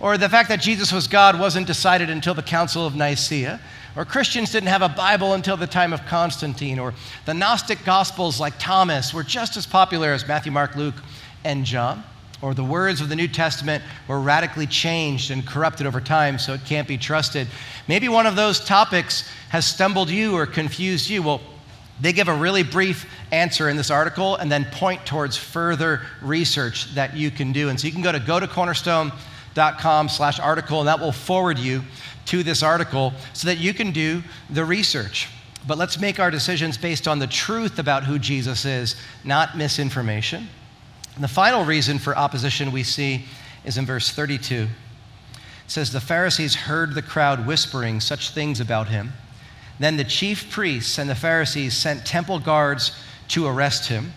Or 0.00 0.18
the 0.18 0.28
fact 0.28 0.50
that 0.50 0.60
Jesus 0.60 0.92
was 0.92 1.06
God 1.06 1.38
wasn't 1.38 1.66
decided 1.66 2.10
until 2.10 2.34
the 2.34 2.42
Council 2.42 2.86
of 2.86 2.94
Nicaea. 2.94 3.60
Or 3.96 4.04
Christians 4.04 4.52
didn't 4.52 4.68
have 4.68 4.82
a 4.82 4.88
Bible 4.88 5.34
until 5.34 5.56
the 5.56 5.66
time 5.66 5.92
of 5.92 6.04
Constantine. 6.06 6.78
Or 6.78 6.94
the 7.26 7.34
Gnostic 7.34 7.84
Gospels, 7.84 8.40
like 8.40 8.54
Thomas, 8.58 9.12
were 9.12 9.22
just 9.22 9.56
as 9.56 9.66
popular 9.66 10.12
as 10.12 10.26
Matthew, 10.26 10.52
Mark, 10.52 10.74
Luke, 10.74 10.94
and 11.44 11.64
John, 11.64 12.04
or 12.42 12.54
the 12.54 12.64
words 12.64 13.00
of 13.00 13.08
the 13.08 13.16
New 13.16 13.28
Testament 13.28 13.82
were 14.08 14.20
radically 14.20 14.66
changed 14.66 15.30
and 15.30 15.46
corrupted 15.46 15.86
over 15.86 16.00
time, 16.00 16.38
so 16.38 16.54
it 16.54 16.64
can't 16.64 16.88
be 16.88 16.96
trusted. 16.96 17.48
Maybe 17.88 18.08
one 18.08 18.26
of 18.26 18.36
those 18.36 18.64
topics 18.64 19.28
has 19.50 19.66
stumbled 19.66 20.10
you 20.10 20.36
or 20.36 20.46
confused 20.46 21.10
you. 21.10 21.22
Well, 21.22 21.40
they 22.00 22.12
give 22.14 22.28
a 22.28 22.34
really 22.34 22.62
brief 22.62 23.06
answer 23.30 23.68
in 23.68 23.76
this 23.76 23.90
article 23.90 24.36
and 24.36 24.50
then 24.50 24.64
point 24.64 25.04
towards 25.04 25.36
further 25.36 26.00
research 26.22 26.94
that 26.94 27.14
you 27.14 27.30
can 27.30 27.52
do. 27.52 27.68
And 27.68 27.78
so 27.78 27.86
you 27.86 27.92
can 27.92 28.02
go 28.02 28.12
to 28.12 28.18
gotocornerstone.com 28.18 30.08
slash 30.08 30.40
article, 30.40 30.78
and 30.78 30.88
that 30.88 30.98
will 30.98 31.12
forward 31.12 31.58
you 31.58 31.82
to 32.26 32.42
this 32.42 32.62
article 32.62 33.12
so 33.34 33.48
that 33.48 33.58
you 33.58 33.74
can 33.74 33.92
do 33.92 34.22
the 34.48 34.64
research. 34.64 35.28
But 35.66 35.76
let's 35.76 36.00
make 36.00 36.18
our 36.18 36.30
decisions 36.30 36.78
based 36.78 37.06
on 37.06 37.18
the 37.18 37.26
truth 37.26 37.78
about 37.78 38.04
who 38.04 38.18
Jesus 38.18 38.64
is, 38.64 38.96
not 39.24 39.58
misinformation. 39.58 40.48
And 41.20 41.24
the 41.28 41.34
final 41.34 41.66
reason 41.66 41.98
for 41.98 42.16
opposition 42.16 42.72
we 42.72 42.82
see 42.82 43.26
is 43.66 43.76
in 43.76 43.84
verse 43.84 44.10
32. 44.10 44.54
It 44.54 44.68
says, 45.66 45.92
The 45.92 46.00
Pharisees 46.00 46.54
heard 46.54 46.94
the 46.94 47.02
crowd 47.02 47.46
whispering 47.46 48.00
such 48.00 48.30
things 48.30 48.58
about 48.58 48.88
him. 48.88 49.12
Then 49.78 49.98
the 49.98 50.04
chief 50.04 50.50
priests 50.50 50.96
and 50.96 51.10
the 51.10 51.14
Pharisees 51.14 51.76
sent 51.76 52.06
temple 52.06 52.38
guards 52.38 52.98
to 53.28 53.46
arrest 53.46 53.86
him. 53.86 54.14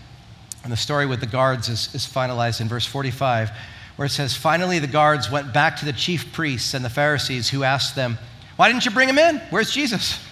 And 0.63 0.71
the 0.71 0.77
story 0.77 1.05
with 1.05 1.19
the 1.19 1.25
guards 1.25 1.67
is, 1.67 1.93
is 1.93 2.07
finalized 2.07 2.61
in 2.61 2.69
verse 2.69 2.85
45, 2.85 3.51
where 3.97 4.05
it 4.05 4.11
says, 4.11 4.33
Finally, 4.33 4.79
the 4.79 4.87
guards 4.87 5.29
went 5.29 5.51
back 5.51 5.75
to 5.79 5.85
the 5.85 5.91
chief 5.91 6.31
priests 6.31 6.73
and 6.73 6.85
the 6.85 6.89
Pharisees, 6.89 7.49
who 7.49 7.65
asked 7.65 7.97
them, 7.97 8.17
Why 8.55 8.71
didn't 8.71 8.85
you 8.85 8.91
bring 8.91 9.09
him 9.09 9.19
in? 9.19 9.41
Where's 9.49 9.71
Jesus? 9.71 10.25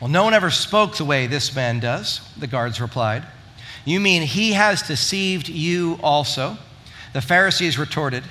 Well, 0.00 0.08
no 0.08 0.24
one 0.24 0.32
ever 0.32 0.48
spoke 0.48 0.96
the 0.96 1.04
way 1.04 1.26
this 1.26 1.54
man 1.54 1.78
does, 1.78 2.22
the 2.38 2.46
guards 2.46 2.80
replied. 2.80 3.26
You 3.84 4.00
mean 4.00 4.22
he 4.22 4.52
has 4.52 4.82
deceived 4.82 5.48
you 5.48 5.98
also? 6.02 6.56
The 7.12 7.20
Pharisees 7.20 7.78
retorted, 7.78 8.24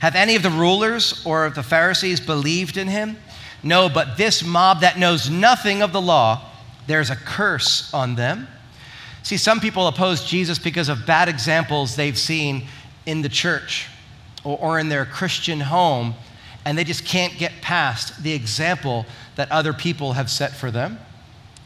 Have 0.00 0.14
any 0.14 0.36
of 0.36 0.42
the 0.42 0.50
rulers 0.50 1.24
or 1.24 1.44
of 1.44 1.54
the 1.54 1.62
Pharisees 1.62 2.20
believed 2.20 2.76
in 2.76 2.88
him? 2.88 3.16
No, 3.62 3.88
but 3.88 4.16
this 4.16 4.44
mob 4.44 4.80
that 4.80 4.98
knows 4.98 5.30
nothing 5.30 5.82
of 5.82 5.92
the 5.92 6.00
law, 6.00 6.42
there's 6.86 7.10
a 7.10 7.16
curse 7.16 7.92
on 7.92 8.14
them. 8.14 8.48
See, 9.22 9.36
some 9.36 9.60
people 9.60 9.86
oppose 9.86 10.24
Jesus 10.24 10.58
because 10.58 10.88
of 10.88 11.06
bad 11.06 11.28
examples 11.28 11.94
they've 11.94 12.18
seen 12.18 12.66
in 13.06 13.22
the 13.22 13.28
church 13.28 13.86
or, 14.44 14.58
or 14.58 14.78
in 14.78 14.88
their 14.88 15.04
Christian 15.04 15.60
home, 15.60 16.14
and 16.64 16.76
they 16.76 16.84
just 16.84 17.04
can't 17.04 17.36
get 17.36 17.52
past 17.60 18.22
the 18.22 18.32
example 18.32 19.06
that 19.36 19.50
other 19.52 19.72
people 19.72 20.14
have 20.14 20.30
set 20.30 20.52
for 20.52 20.70
them. 20.70 20.98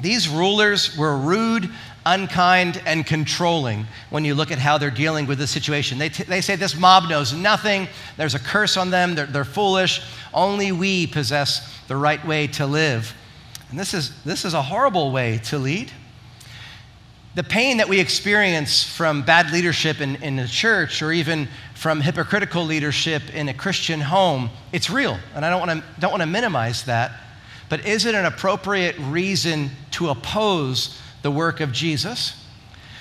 These 0.01 0.29
rulers 0.29 0.97
were 0.97 1.17
rude, 1.17 1.71
unkind, 2.07 2.83
and 2.87 3.07
controlling 3.07 3.87
when 4.11 4.25
you 4.25 4.35
look 4.35 4.51
at 4.51 4.59
how 4.59 4.79
they're 4.79 4.91
dealing 4.91 5.27
with 5.27 5.39
the 5.39 5.47
situation. 5.47 5.99
They, 5.99 6.09
t- 6.09 6.25
they 6.25 6.41
say 6.41 6.57
this 6.57 6.77
mob 6.77 7.09
knows 7.09 7.33
nothing, 7.33 7.89
there's 8.17 8.35
a 8.35 8.39
curse 8.39 8.77
on 8.77 8.91
them, 8.91 9.15
they're, 9.15 9.27
they're 9.27 9.45
foolish. 9.45 10.03
Only 10.33 10.73
we 10.73 11.07
possess 11.07 11.79
the 11.89 11.97
right 11.97 12.25
way 12.27 12.47
to 12.49 12.67
live. 12.67 13.15
And 13.71 13.79
this 13.79 13.95
is, 13.95 14.13
this 14.23 14.45
is 14.45 14.55
a 14.55 14.63
horrible 14.63 15.11
way 15.11 15.39
to 15.45 15.59
lead. 15.59 15.91
The 17.35 17.43
pain 17.43 17.79
that 17.79 17.89
we 17.89 17.99
experience 17.99 18.85
from 18.85 19.23
bad 19.23 19.51
leadership 19.51 20.01
in, 20.01 20.17
in 20.17 20.37
the 20.37 20.47
church 20.47 21.03
or 21.03 21.11
even 21.11 21.49
from 21.75 22.01
hypocritical 22.01 22.65
leadership 22.65 23.23
in 23.35 23.49
a 23.49 23.55
Christian 23.55 24.01
home, 24.01 24.51
it's 24.73 24.89
real. 24.89 25.19
And 25.35 25.45
I 25.45 25.51
don't 25.51 25.67
want 25.67 25.81
to 25.81 26.01
don't 26.01 26.13
want 26.13 26.23
to 26.23 26.27
minimize 26.27 26.85
that. 26.85 27.11
But 27.69 27.85
is 27.87 28.07
it 28.07 28.15
an 28.15 28.27
appropriate 28.27 28.97
reason 28.99 29.71
to 29.93 30.11
oppose 30.11 31.01
the 31.25 31.31
work 31.31 31.61
of 31.61 31.73
Jesus? 31.73 32.37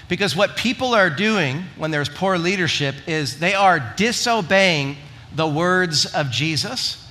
Because 0.07 0.33
what 0.33 0.55
people 0.55 0.95
are 0.95 1.09
doing 1.09 1.65
when 1.75 1.91
there's 1.91 2.07
poor 2.07 2.37
leadership 2.37 2.95
is 3.05 3.37
they 3.37 3.53
are 3.53 3.93
disobeying 3.97 4.95
the 5.35 5.45
words 5.45 6.05
of 6.05 6.31
Jesus. 6.31 7.05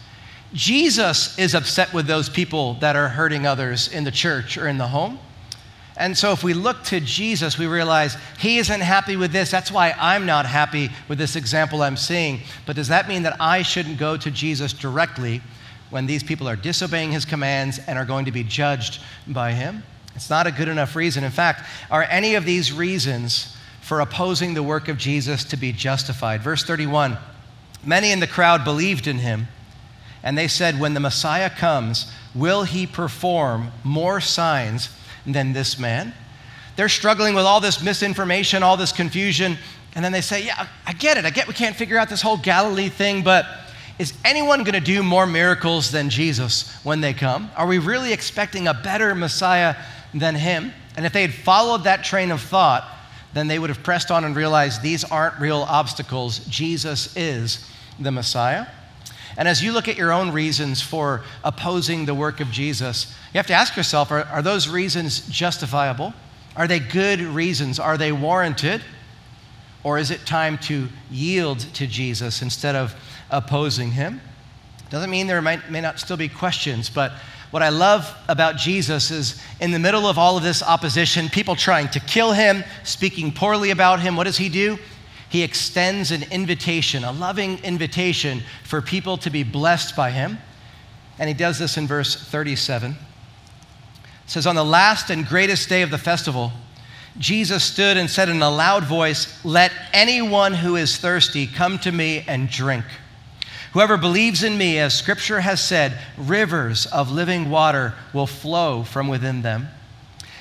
Jesus 0.54 1.38
is 1.38 1.54
upset 1.54 1.92
with 1.92 2.06
those 2.06 2.30
people 2.30 2.74
that 2.74 2.96
are 2.96 3.08
hurting 3.08 3.46
others 3.46 3.88
in 3.88 4.04
the 4.04 4.10
church 4.10 4.56
or 4.56 4.68
in 4.68 4.78
the 4.78 4.88
home. 4.88 5.18
And 5.98 6.16
so, 6.16 6.32
if 6.32 6.42
we 6.42 6.54
look 6.54 6.82
to 6.84 6.98
Jesus, 6.98 7.58
we 7.58 7.66
realize 7.66 8.16
he 8.38 8.56
isn't 8.56 8.80
happy 8.80 9.16
with 9.16 9.32
this. 9.32 9.50
That's 9.50 9.70
why 9.70 9.94
I'm 9.98 10.24
not 10.24 10.46
happy 10.46 10.88
with 11.08 11.18
this 11.18 11.36
example 11.36 11.82
I'm 11.82 11.98
seeing. 11.98 12.40
But 12.64 12.76
does 12.76 12.88
that 12.88 13.06
mean 13.06 13.24
that 13.24 13.36
I 13.38 13.60
shouldn't 13.60 13.98
go 13.98 14.16
to 14.16 14.30
Jesus 14.30 14.72
directly 14.72 15.42
when 15.90 16.06
these 16.06 16.22
people 16.22 16.48
are 16.48 16.56
disobeying 16.56 17.12
his 17.12 17.26
commands 17.26 17.78
and 17.86 17.98
are 17.98 18.06
going 18.06 18.24
to 18.24 18.32
be 18.32 18.44
judged 18.44 19.02
by 19.28 19.52
him? 19.52 19.82
It's 20.14 20.30
not 20.30 20.46
a 20.46 20.52
good 20.52 20.68
enough 20.68 20.94
reason. 20.94 21.24
In 21.24 21.30
fact, 21.30 21.66
are 21.90 22.02
any 22.04 22.34
of 22.34 22.44
these 22.44 22.72
reasons 22.72 23.56
for 23.80 24.00
opposing 24.00 24.54
the 24.54 24.62
work 24.62 24.88
of 24.88 24.98
Jesus 24.98 25.44
to 25.44 25.56
be 25.56 25.72
justified? 25.72 26.42
Verse 26.42 26.64
31 26.64 27.18
Many 27.84 28.12
in 28.12 28.20
the 28.20 28.28
crowd 28.28 28.64
believed 28.64 29.06
in 29.08 29.18
him, 29.18 29.48
and 30.22 30.38
they 30.38 30.48
said, 30.48 30.78
When 30.78 30.94
the 30.94 31.00
Messiah 31.00 31.50
comes, 31.50 32.12
will 32.34 32.62
he 32.62 32.86
perform 32.86 33.72
more 33.82 34.20
signs 34.20 34.88
than 35.26 35.52
this 35.52 35.78
man? 35.78 36.14
They're 36.76 36.88
struggling 36.88 37.34
with 37.34 37.44
all 37.44 37.60
this 37.60 37.82
misinformation, 37.82 38.62
all 38.62 38.76
this 38.76 38.92
confusion, 38.92 39.58
and 39.94 40.04
then 40.04 40.12
they 40.12 40.20
say, 40.20 40.44
Yeah, 40.44 40.66
I 40.86 40.92
get 40.92 41.16
it. 41.16 41.24
I 41.24 41.30
get 41.30 41.48
we 41.48 41.54
can't 41.54 41.76
figure 41.76 41.98
out 41.98 42.08
this 42.08 42.22
whole 42.22 42.36
Galilee 42.36 42.88
thing, 42.88 43.22
but 43.22 43.46
is 43.98 44.14
anyone 44.24 44.60
going 44.64 44.74
to 44.74 44.80
do 44.80 45.02
more 45.02 45.26
miracles 45.26 45.90
than 45.90 46.08
Jesus 46.08 46.72
when 46.82 47.00
they 47.00 47.12
come? 47.12 47.50
Are 47.56 47.66
we 47.66 47.78
really 47.78 48.12
expecting 48.12 48.66
a 48.66 48.74
better 48.74 49.14
Messiah 49.14 49.76
than 50.14 50.34
him? 50.34 50.72
And 50.96 51.06
if 51.06 51.12
they 51.12 51.22
had 51.22 51.32
followed 51.32 51.84
that 51.84 52.04
train 52.04 52.30
of 52.30 52.40
thought, 52.40 52.88
then 53.34 53.48
they 53.48 53.58
would 53.58 53.70
have 53.70 53.82
pressed 53.82 54.10
on 54.10 54.24
and 54.24 54.36
realized 54.36 54.82
these 54.82 55.04
aren't 55.04 55.38
real 55.40 55.62
obstacles. 55.68 56.40
Jesus 56.46 57.16
is 57.16 57.66
the 57.98 58.10
Messiah. 58.10 58.66
And 59.36 59.48
as 59.48 59.62
you 59.62 59.72
look 59.72 59.88
at 59.88 59.96
your 59.96 60.12
own 60.12 60.30
reasons 60.32 60.82
for 60.82 61.22
opposing 61.42 62.04
the 62.04 62.14
work 62.14 62.40
of 62.40 62.50
Jesus, 62.50 63.14
you 63.32 63.38
have 63.38 63.46
to 63.46 63.54
ask 63.54 63.76
yourself 63.76 64.10
are, 64.10 64.24
are 64.24 64.42
those 64.42 64.68
reasons 64.68 65.26
justifiable? 65.28 66.12
Are 66.54 66.68
they 66.68 66.78
good 66.78 67.20
reasons? 67.20 67.78
Are 67.78 67.96
they 67.96 68.12
warranted? 68.12 68.82
Or 69.84 69.98
is 69.98 70.10
it 70.10 70.26
time 70.26 70.58
to 70.58 70.88
yield 71.10 71.60
to 71.74 71.86
Jesus 71.86 72.42
instead 72.42 72.76
of 72.76 72.94
opposing 73.30 73.92
him? 73.92 74.20
Doesn't 74.90 75.10
mean 75.10 75.26
there 75.26 75.40
might, 75.40 75.70
may 75.70 75.80
not 75.80 75.98
still 75.98 76.18
be 76.18 76.28
questions, 76.28 76.90
but 76.90 77.12
what 77.52 77.62
I 77.62 77.68
love 77.68 78.12
about 78.28 78.56
Jesus 78.56 79.10
is 79.10 79.40
in 79.60 79.72
the 79.72 79.78
middle 79.78 80.06
of 80.06 80.16
all 80.16 80.38
of 80.38 80.42
this 80.42 80.62
opposition, 80.62 81.28
people 81.28 81.54
trying 81.54 81.86
to 81.88 82.00
kill 82.00 82.32
him, 82.32 82.64
speaking 82.82 83.30
poorly 83.30 83.70
about 83.70 84.00
him, 84.00 84.16
what 84.16 84.24
does 84.24 84.38
he 84.38 84.48
do? 84.48 84.78
He 85.28 85.42
extends 85.42 86.10
an 86.12 86.24
invitation, 86.32 87.04
a 87.04 87.12
loving 87.12 87.58
invitation 87.62 88.42
for 88.64 88.80
people 88.80 89.18
to 89.18 89.28
be 89.28 89.42
blessed 89.42 89.94
by 89.94 90.10
him. 90.10 90.38
And 91.18 91.28
he 91.28 91.34
does 91.34 91.58
this 91.58 91.76
in 91.76 91.86
verse 91.86 92.16
37. 92.16 92.92
It 92.92 92.96
says, 94.26 94.46
On 94.46 94.56
the 94.56 94.64
last 94.64 95.10
and 95.10 95.26
greatest 95.26 95.68
day 95.68 95.82
of 95.82 95.90
the 95.90 95.98
festival, 95.98 96.52
Jesus 97.18 97.62
stood 97.62 97.98
and 97.98 98.08
said 98.08 98.30
in 98.30 98.40
a 98.40 98.50
loud 98.50 98.84
voice, 98.84 99.44
Let 99.44 99.72
anyone 99.92 100.54
who 100.54 100.76
is 100.76 100.96
thirsty 100.96 101.46
come 101.46 101.78
to 101.80 101.92
me 101.92 102.24
and 102.26 102.48
drink. 102.48 102.86
Whoever 103.72 103.96
believes 103.96 104.42
in 104.42 104.58
me, 104.58 104.78
as 104.78 104.92
scripture 104.92 105.40
has 105.40 105.62
said, 105.62 105.98
rivers 106.18 106.84
of 106.86 107.10
living 107.10 107.48
water 107.48 107.94
will 108.12 108.26
flow 108.26 108.82
from 108.82 109.08
within 109.08 109.40
them. 109.40 109.68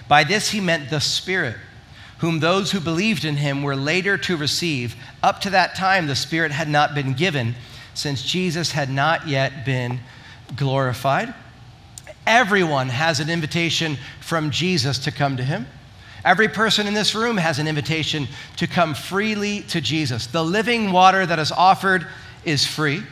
By 0.10 0.26
this 0.26 0.50
he 0.50 0.60
meant 0.60 0.90
the 0.90 1.00
Spirit, 1.00 1.56
whom 2.18 2.40
those 2.40 2.72
who 2.72 2.82
believed 2.82 3.24
in 3.24 3.38
him 3.38 3.64
were 3.64 3.76
later 3.76 4.18
to 4.18 4.36
receive. 4.36 4.96
Up 5.24 5.40
to 5.42 5.50
that 5.52 5.76
time, 5.76 6.08
the 6.08 6.16
Spirit 6.16 6.52
had 6.52 6.68
not 6.68 6.94
been 6.94 7.14
given, 7.14 7.56
since 7.94 8.22
Jesus 8.22 8.74
had 8.74 8.90
not 8.90 9.26
yet 9.28 9.64
been 9.66 10.02
glorified. 10.58 11.34
Everyone 12.28 12.90
has 12.90 13.22
an 13.22 13.30
invitation 13.30 13.98
from 14.20 14.52
Jesus 14.52 15.00
to 15.00 15.12
come 15.12 15.38
to 15.38 15.44
him. 15.44 15.68
Every 16.26 16.50
person 16.50 16.86
in 16.86 16.94
this 16.94 17.16
room 17.16 17.38
has 17.38 17.60
an 17.60 17.68
invitation 17.68 18.28
to 18.58 18.68
come 18.68 18.94
freely 18.94 19.62
to 19.70 19.80
Jesus. 19.80 20.28
The 20.28 20.44
living 20.44 20.92
water 20.92 21.26
that 21.26 21.40
is 21.40 21.54
offered 21.54 22.06
is 22.44 22.68
free. 22.68 23.04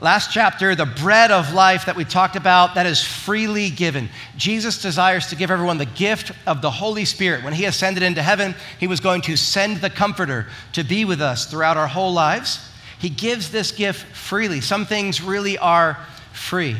Last 0.00 0.32
chapter, 0.32 0.74
the 0.74 0.86
bread 0.86 1.30
of 1.30 1.54
life 1.54 1.86
that 1.86 1.94
we 1.94 2.04
talked 2.04 2.34
about, 2.34 2.74
that 2.74 2.84
is 2.84 3.02
freely 3.02 3.70
given. 3.70 4.08
Jesus 4.36 4.82
desires 4.82 5.28
to 5.28 5.36
give 5.36 5.52
everyone 5.52 5.78
the 5.78 5.86
gift 5.86 6.32
of 6.46 6.60
the 6.62 6.70
Holy 6.70 7.04
Spirit. 7.04 7.44
When 7.44 7.52
he 7.52 7.64
ascended 7.64 8.02
into 8.02 8.20
heaven, 8.20 8.56
he 8.80 8.88
was 8.88 8.98
going 8.98 9.22
to 9.22 9.36
send 9.36 9.76
the 9.78 9.90
Comforter 9.90 10.48
to 10.72 10.82
be 10.82 11.04
with 11.04 11.20
us 11.20 11.46
throughout 11.46 11.76
our 11.76 11.86
whole 11.86 12.12
lives. 12.12 12.68
He 12.98 13.08
gives 13.08 13.50
this 13.50 13.70
gift 13.70 14.04
freely. 14.16 14.60
Some 14.60 14.84
things 14.84 15.22
really 15.22 15.58
are 15.58 15.98
free 16.32 16.76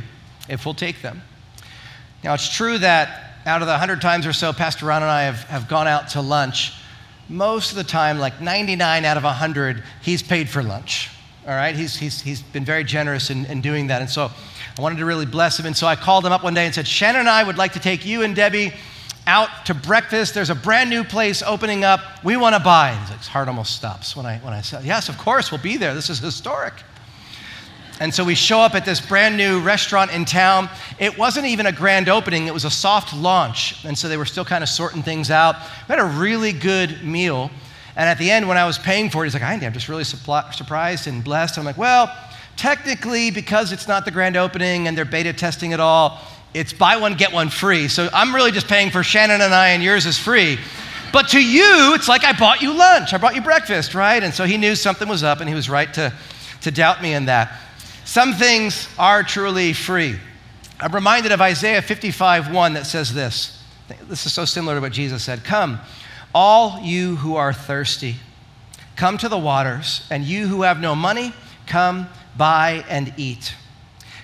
if 0.48 0.64
we'll 0.64 0.74
take 0.74 1.00
them. 1.00 1.22
Now, 2.24 2.35
it's 2.35 2.53
true 2.53 2.79
that 2.79 3.37
out 3.46 3.62
of 3.62 3.66
the 3.66 3.74
100 3.74 4.00
times 4.00 4.27
or 4.27 4.33
so 4.33 4.53
Pastor 4.53 4.87
Ron 4.87 5.03
and 5.03 5.11
I 5.11 5.22
have, 5.22 5.42
have 5.44 5.68
gone 5.68 5.87
out 5.87 6.09
to 6.11 6.20
lunch, 6.20 6.72
most 7.29 7.70
of 7.70 7.77
the 7.77 7.85
time, 7.85 8.18
like 8.18 8.40
99 8.40 9.05
out 9.05 9.16
of 9.16 9.22
100, 9.22 9.83
he's 10.03 10.22
paid 10.22 10.48
for 10.48 10.62
lunch. 10.62 11.11
All 11.46 11.54
right? 11.54 11.74
He's, 11.74 11.96
he's, 11.96 12.20
he's 12.20 12.42
been 12.42 12.64
very 12.64 12.85
generous 12.85 13.30
in, 13.30 13.44
in 13.46 13.61
doing 13.61 13.88
that. 13.88 14.00
And 14.00 14.11
so 14.11 14.30
I 14.78 14.83
wanted 14.83 14.98
to 14.98 15.04
really 15.04 15.26
bless 15.26 15.59
him. 15.59 15.66
And 15.66 15.76
so 15.76 15.87
I 15.87 15.96
called 15.96 16.24
him 16.24 16.33
up 16.33 16.42
one 16.42 16.54
day 16.54 16.64
and 16.64 16.74
said, 16.74 16.87
Shannon 16.87 17.20
and 17.20 17.28
I 17.28 17.44
would 17.44 17.59
like 17.59 17.72
to 17.74 17.80
take 17.80 18.07
you 18.07 18.22
and 18.22 18.35
Debbie 18.35 18.72
out 19.26 19.48
to 19.66 19.74
breakfast. 19.74 20.35
There's 20.35 20.50
a 20.50 20.54
brand 20.54 20.90
new 20.90 21.04
place 21.04 21.42
opening 21.42 21.85
up. 21.85 22.00
We 22.24 22.37
want 22.37 22.54
to 22.54 22.61
buy. 22.61 22.90
And 22.90 23.09
his 23.16 23.26
heart 23.26 23.48
almost 23.48 23.76
stops 23.76 24.16
when 24.16 24.26
I, 24.26 24.38
when 24.38 24.52
I 24.52 24.61
said, 24.61 24.85
Yes, 24.85 25.09
of 25.09 25.18
course, 25.18 25.50
we'll 25.50 25.62
be 25.62 25.76
there. 25.76 25.94
This 25.94 26.11
is 26.11 26.18
historic. 26.18 26.74
And 28.00 28.12
so 28.12 28.24
we 28.24 28.35
show 28.35 28.59
up 28.59 28.74
at 28.74 28.85
this 28.85 29.00
brand 29.00 29.37
new 29.37 29.61
restaurant 29.61 30.12
in 30.12 30.24
town. 30.24 30.68
It 30.98 31.16
wasn't 31.16 31.46
even 31.46 31.66
a 31.66 31.72
grand 31.72 32.09
opening, 32.09 32.48
it 32.48 32.54
was 32.54 32.64
a 32.64 32.70
soft 32.70 33.14
launch. 33.14 33.85
And 33.85 33.96
so 33.96 34.09
they 34.09 34.16
were 34.16 34.24
still 34.24 34.44
kind 34.44 34.64
of 34.64 34.68
sorting 34.68 35.02
things 35.02 35.30
out. 35.30 35.57
We 35.88 35.94
had 35.94 36.00
a 36.00 36.18
really 36.18 36.52
good 36.52 37.04
meal. 37.04 37.50
And 37.96 38.09
at 38.09 38.18
the 38.18 38.30
end, 38.30 38.48
when 38.48 38.59
I 38.59 38.66
was 38.66 38.78
paying 38.78 39.11
for 39.11 39.24
it, 39.24 39.26
he's 39.26 39.35
like, 39.35 39.42
Andy, 39.42 39.66
I'm 39.66 39.72
just 39.72 39.88
really 39.88 40.04
surprised 40.04 41.07
and 41.07 41.22
blessed. 41.22 41.59
I'm 41.59 41.64
like, 41.64 41.78
well, 41.78 42.14
technically, 42.57 43.30
because 43.30 43.72
it's 43.72 43.87
not 43.87 44.04
the 44.04 44.11
grand 44.11 44.37
opening 44.37 44.88
and 44.88 44.98
they're 44.98 45.04
beta 45.04 45.33
testing 45.33 45.72
it 45.72 45.80
all, 45.80 46.20
it's 46.54 46.72
buy 46.72 46.96
one, 46.96 47.14
get 47.14 47.33
one 47.33 47.48
free. 47.48 47.88
So 47.88 48.09
I'm 48.12 48.35
really 48.35 48.52
just 48.52 48.68
paying 48.68 48.90
for 48.90 49.02
Shannon 49.02 49.40
and 49.40 49.54
I, 49.54 49.68
and 49.70 49.83
yours 49.83 50.07
is 50.07 50.18
free. 50.18 50.59
But 51.12 51.28
to 51.28 51.40
you, 51.40 51.94
it's 51.94 52.09
like 52.09 52.24
I 52.24 52.33
bought 52.33 52.61
you 52.61 52.72
lunch, 52.72 53.12
I 53.12 53.18
bought 53.18 53.37
you 53.37 53.40
breakfast, 53.40 53.94
right? 53.94 54.22
And 54.22 54.35
so 54.35 54.44
he 54.44 54.57
knew 54.57 54.74
something 54.74 55.09
was 55.09 55.22
up, 55.22 55.38
and 55.38 55.48
he 55.48 55.54
was 55.54 55.70
right 55.70 55.92
to, 55.94 56.12
to 56.62 56.70
doubt 56.72 57.02
me 57.02 57.14
in 57.14 57.26
that. 57.26 57.61
Some 58.04 58.33
things 58.33 58.88
are 58.98 59.22
truly 59.22 59.72
free. 59.72 60.18
I'm 60.80 60.92
reminded 60.92 61.33
of 61.33 61.40
Isaiah 61.40 61.80
55 61.83 62.52
1 62.52 62.74
that 62.74 62.87
says 62.87 63.14
this 63.14 63.62
This 64.09 64.26
is 64.26 64.33
so 64.33 64.44
similar 64.44 64.74
to 64.74 64.80
what 64.80 64.92
Jesus 64.92 65.22
said 65.22 65.44
Come, 65.44 65.78
all 66.34 66.80
you 66.80 67.16
who 67.16 67.36
are 67.36 67.52
thirsty, 67.52 68.16
come 68.96 69.16
to 69.18 69.28
the 69.28 69.38
waters, 69.38 70.06
and 70.10 70.24
you 70.24 70.48
who 70.48 70.62
have 70.62 70.80
no 70.80 70.94
money, 70.94 71.32
come 71.66 72.08
buy 72.36 72.84
and 72.88 73.14
eat. 73.16 73.54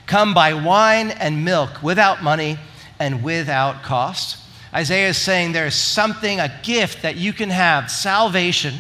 Come 0.07 0.35
buy 0.35 0.55
wine 0.55 1.11
and 1.11 1.45
milk 1.45 1.83
without 1.83 2.23
money 2.23 2.59
and 2.99 3.23
without 3.23 3.83
cost. 3.83 4.39
Isaiah 4.75 5.09
is 5.09 5.17
saying 5.17 5.53
there 5.53 5.67
is 5.67 5.75
something, 5.75 6.41
a 6.41 6.53
gift 6.63 7.03
that 7.03 7.17
you 7.17 7.33
can 7.33 7.51
have, 7.51 7.91
salvation, 7.91 8.75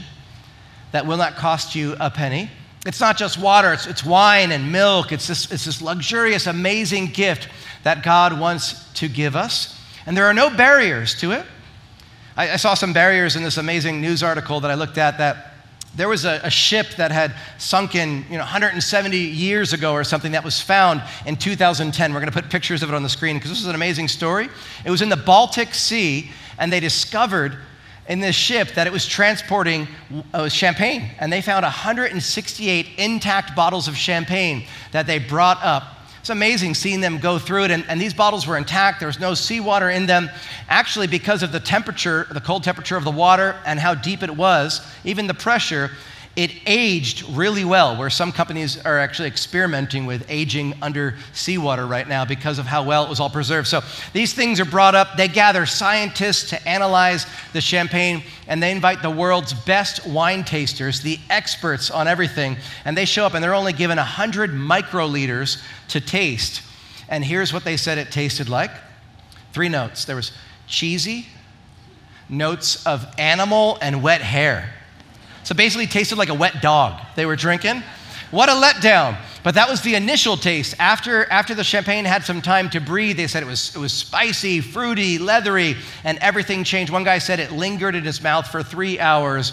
that 0.92 1.06
will 1.06 1.16
not 1.16 1.36
cost 1.36 1.74
you 1.74 1.96
a 2.00 2.10
penny. 2.10 2.50
It's 2.86 3.00
not 3.00 3.18
just 3.18 3.38
water, 3.38 3.72
it's, 3.72 3.86
it's 3.86 4.04
wine 4.04 4.52
and 4.52 4.72
milk. 4.72 5.12
It's 5.12 5.26
this, 5.26 5.50
it's 5.52 5.66
this 5.66 5.82
luxurious, 5.82 6.46
amazing 6.46 7.06
gift 7.06 7.48
that 7.82 8.02
God 8.02 8.38
wants 8.38 8.90
to 8.94 9.08
give 9.08 9.36
us. 9.36 9.78
And 10.06 10.16
there 10.16 10.26
are 10.26 10.34
no 10.34 10.50
barriers 10.50 11.14
to 11.20 11.32
it. 11.32 11.44
I, 12.36 12.52
I 12.52 12.56
saw 12.56 12.74
some 12.74 12.92
barriers 12.92 13.36
in 13.36 13.42
this 13.42 13.56
amazing 13.56 14.00
news 14.00 14.22
article 14.22 14.60
that 14.60 14.70
I 14.70 14.74
looked 14.74 14.98
at 14.98 15.18
that 15.18 15.50
there 15.94 16.08
was 16.08 16.24
a, 16.24 16.40
a, 16.44 16.50
ship 16.50 16.86
that 16.96 17.10
had 17.10 17.34
sunken 17.58 18.24
you 18.30 18.36
know, 18.36 18.44
170 18.44 19.16
years 19.16 19.72
ago 19.72 19.92
or 19.92 20.04
something 20.04 20.32
that 20.32 20.44
was 20.44 20.60
found 20.60 21.02
in 21.26 21.36
2010. 21.36 22.12
We're 22.12 22.20
going 22.20 22.32
to 22.32 22.40
put 22.40 22.48
pictures 22.50 22.82
of 22.82 22.90
it 22.90 22.94
on 22.94 23.02
the 23.02 23.08
screen 23.08 23.36
because 23.36 23.50
this 23.50 23.60
is 23.60 23.66
an 23.66 23.74
amazing 23.74 24.06
story. 24.06 24.48
It 24.84 24.90
was 24.90 25.02
in 25.02 25.08
the 25.08 25.16
Baltic 25.16 25.74
Sea, 25.74 26.30
and 26.58 26.72
they 26.72 26.78
discovered 26.78 27.58
in 28.08 28.20
this 28.20 28.36
ship 28.36 28.68
that 28.74 28.86
it 28.86 28.92
was 28.92 29.06
transporting 29.06 29.88
uh, 30.32 30.48
champagne. 30.48 31.10
And 31.18 31.32
they 31.32 31.42
found 31.42 31.64
168 31.64 32.86
intact 32.98 33.56
bottles 33.56 33.88
of 33.88 33.96
champagne 33.96 34.66
that 34.92 35.06
they 35.06 35.18
brought 35.18 35.58
up 35.62 35.96
it's 36.20 36.28
amazing 36.28 36.74
seeing 36.74 37.00
them 37.00 37.18
go 37.18 37.38
through 37.38 37.64
it, 37.64 37.70
and, 37.70 37.85
and 37.88 37.98
these 37.98 38.12
bottles 38.12 38.46
were 38.46 38.59
intact. 38.59 39.00
There 39.00 39.06
was 39.06 39.18
no 39.18 39.33
seawater 39.33 39.88
in 39.88 40.04
them. 40.04 40.28
Actually, 40.68 41.06
because 41.06 41.42
of 41.42 41.50
the 41.50 41.61
temperature, 41.61 42.26
the 42.30 42.42
cold 42.42 42.62
temperature 42.62 42.98
of 42.98 43.04
the 43.04 43.11
water, 43.11 43.56
and 43.64 43.80
how 43.80 43.94
deep 43.94 44.22
it 44.22 44.37
was, 44.37 44.87
even 45.02 45.26
the 45.26 45.35
pressure, 45.35 45.90
it 46.40 46.53
aged 46.64 47.29
really 47.37 47.66
well, 47.66 47.98
where 47.98 48.09
some 48.09 48.33
companies 48.33 48.83
are 48.87 48.98
actually 48.98 49.29
experimenting 49.29 50.07
with 50.07 50.24
aging 50.31 50.72
under 50.81 51.14
seawater 51.35 51.87
right 51.87 52.09
now 52.09 52.24
because 52.24 52.59
of 52.59 52.64
how 52.64 52.83
well 52.83 53.05
it 53.05 53.11
was 53.11 53.20
all 53.20 53.29
preserved. 53.29 53.68
So 53.68 53.83
these 54.14 54.33
things 54.33 54.59
are 54.59 54.64
brought 54.64 54.94
up. 54.94 55.18
They 55.18 55.29
gather 55.29 55.66
scientists 55.66 56.48
to 56.48 56.66
analyze 56.68 57.26
the 57.53 57.61
champagne, 57.61 58.22
and 58.48 58.62
they 58.62 58.70
invite 58.70 59.03
the 59.03 59.11
world's 59.11 59.53
best 59.53 60.07
wine 60.07 60.42
tasters, 60.42 61.03
the 61.03 61.18
experts 61.29 61.90
on 61.90 62.09
everything, 62.09 62.57
and 62.87 62.96
they 62.96 63.05
show 63.05 63.26
up 63.26 63.35
and 63.35 63.44
they're 63.44 63.53
only 63.53 63.74
given 63.74 63.98
100 63.98 64.53
microliters 64.53 65.62
to 65.88 66.00
taste. 66.00 66.62
And 67.11 67.22
here's 67.22 67.53
what 67.53 67.64
they 67.64 67.76
said 67.76 67.98
it 67.98 68.11
tasted 68.11 68.48
like 68.48 68.70
three 69.53 69.68
notes 69.68 70.07
there 70.07 70.16
was 70.16 70.33
cheesy, 70.66 71.26
notes 72.31 72.87
of 72.87 73.07
animal, 73.18 73.76
and 73.83 74.03
wet 74.03 74.22
hair. 74.22 74.72
So 75.44 75.55
basically, 75.55 75.87
tasted 75.87 76.18
like 76.18 76.29
a 76.29 76.35
wet 76.35 76.61
dog 76.62 77.00
they 77.16 77.26
were 77.26 77.37
drinking. 77.37 77.83
What 78.31 78.48
a 78.48 78.53
letdown. 78.53 79.18
But 79.42 79.55
that 79.55 79.68
was 79.68 79.81
the 79.81 79.94
initial 79.94 80.37
taste. 80.37 80.74
After, 80.79 81.24
after 81.31 81.55
the 81.55 81.64
champagne 81.64 82.05
had 82.05 82.24
some 82.24 82.42
time 82.42 82.68
to 82.70 82.81
breathe, 82.81 83.16
they 83.16 83.26
said 83.26 83.42
it 83.42 83.46
was, 83.46 83.74
it 83.74 83.79
was 83.79 83.92
spicy, 83.92 84.61
fruity, 84.61 85.18
leathery, 85.18 85.76
and 86.05 86.18
everything 86.18 86.62
changed. 86.62 86.92
One 86.92 87.05
guy 87.05 87.18
said 87.18 87.40
it 87.40 87.50
lingered 87.50 87.94
in 87.94 88.05
his 88.05 88.22
mouth 88.22 88.46
for 88.46 88.62
three 88.62 89.00
hours 89.00 89.53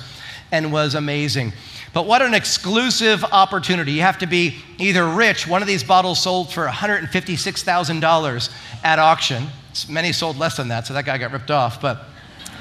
and 0.52 0.72
was 0.72 0.94
amazing. 0.94 1.54
But 1.94 2.06
what 2.06 2.22
an 2.22 2.34
exclusive 2.34 3.24
opportunity. 3.24 3.94
You 3.94 4.02
have 4.02 4.20
to 4.20 4.28
be 4.28 4.58
either 4.78 5.08
rich, 5.08 5.48
one 5.48 5.62
of 5.62 5.68
these 5.68 5.84
bottles 5.84 6.22
sold 6.22 6.52
for 6.52 6.68
$156,000 6.68 8.54
at 8.84 9.00
auction. 9.00 9.48
Many 9.90 10.12
sold 10.12 10.38
less 10.38 10.58
than 10.58 10.68
that, 10.68 10.86
so 10.86 10.94
that 10.94 11.06
guy 11.06 11.18
got 11.18 11.32
ripped 11.32 11.52
off, 11.52 11.82
but 11.82 12.04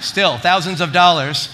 still, 0.00 0.38
thousands 0.38 0.80
of 0.80 0.92
dollars. 0.92 1.48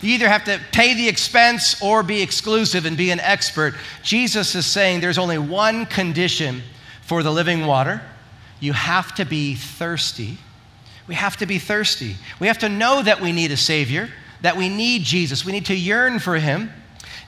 You 0.00 0.14
either 0.14 0.28
have 0.28 0.44
to 0.44 0.60
pay 0.72 0.94
the 0.94 1.08
expense 1.08 1.80
or 1.82 2.02
be 2.02 2.22
exclusive 2.22 2.84
and 2.84 2.96
be 2.96 3.10
an 3.10 3.20
expert. 3.20 3.74
Jesus 4.02 4.54
is 4.54 4.66
saying 4.66 5.00
there's 5.00 5.18
only 5.18 5.38
one 5.38 5.86
condition 5.86 6.62
for 7.02 7.22
the 7.22 7.30
living 7.30 7.66
water 7.66 8.02
you 8.60 8.72
have 8.72 9.14
to 9.16 9.24
be 9.24 9.54
thirsty. 9.54 10.38
We 11.06 11.14
have 11.14 11.36
to 11.38 11.46
be 11.46 11.58
thirsty. 11.58 12.16
We 12.40 12.46
have 12.46 12.58
to 12.58 12.68
know 12.68 13.02
that 13.02 13.20
we 13.20 13.32
need 13.32 13.50
a 13.52 13.56
Savior, 13.56 14.08
that 14.40 14.56
we 14.56 14.68
need 14.68 15.02
Jesus. 15.02 15.44
We 15.44 15.52
need 15.52 15.66
to 15.66 15.74
yearn 15.74 16.18
for 16.18 16.36
Him. 16.36 16.72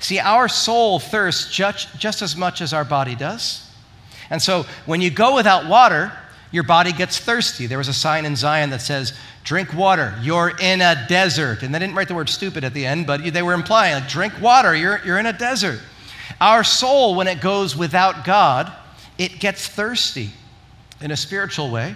See, 0.00 0.18
our 0.18 0.48
soul 0.48 0.98
thirsts 0.98 1.52
just, 1.52 1.98
just 1.98 2.22
as 2.22 2.36
much 2.36 2.60
as 2.60 2.72
our 2.72 2.84
body 2.84 3.14
does. 3.14 3.70
And 4.30 4.40
so 4.40 4.64
when 4.86 5.00
you 5.00 5.10
go 5.10 5.34
without 5.34 5.66
water, 5.66 6.12
your 6.50 6.62
body 6.62 6.92
gets 6.92 7.18
thirsty. 7.18 7.66
There 7.66 7.78
was 7.78 7.88
a 7.88 7.94
sign 7.94 8.24
in 8.24 8.36
Zion 8.36 8.70
that 8.70 8.80
says, 8.80 9.12
drink 9.48 9.72
water, 9.72 10.14
you're 10.20 10.52
in 10.60 10.82
a 10.82 11.06
desert. 11.08 11.62
And 11.62 11.74
they 11.74 11.78
didn't 11.78 11.94
write 11.94 12.06
the 12.06 12.14
word 12.14 12.28
stupid 12.28 12.64
at 12.64 12.74
the 12.74 12.84
end, 12.84 13.06
but 13.06 13.32
they 13.32 13.40
were 13.40 13.54
implying, 13.54 13.94
like, 13.94 14.06
drink 14.06 14.38
water, 14.42 14.76
you're, 14.76 15.00
you're 15.06 15.18
in 15.18 15.24
a 15.24 15.32
desert. 15.32 15.80
Our 16.38 16.62
soul, 16.62 17.14
when 17.14 17.26
it 17.28 17.40
goes 17.40 17.74
without 17.74 18.26
God, 18.26 18.70
it 19.16 19.40
gets 19.40 19.66
thirsty 19.66 20.28
in 21.00 21.12
a 21.12 21.16
spiritual 21.16 21.70
way. 21.70 21.94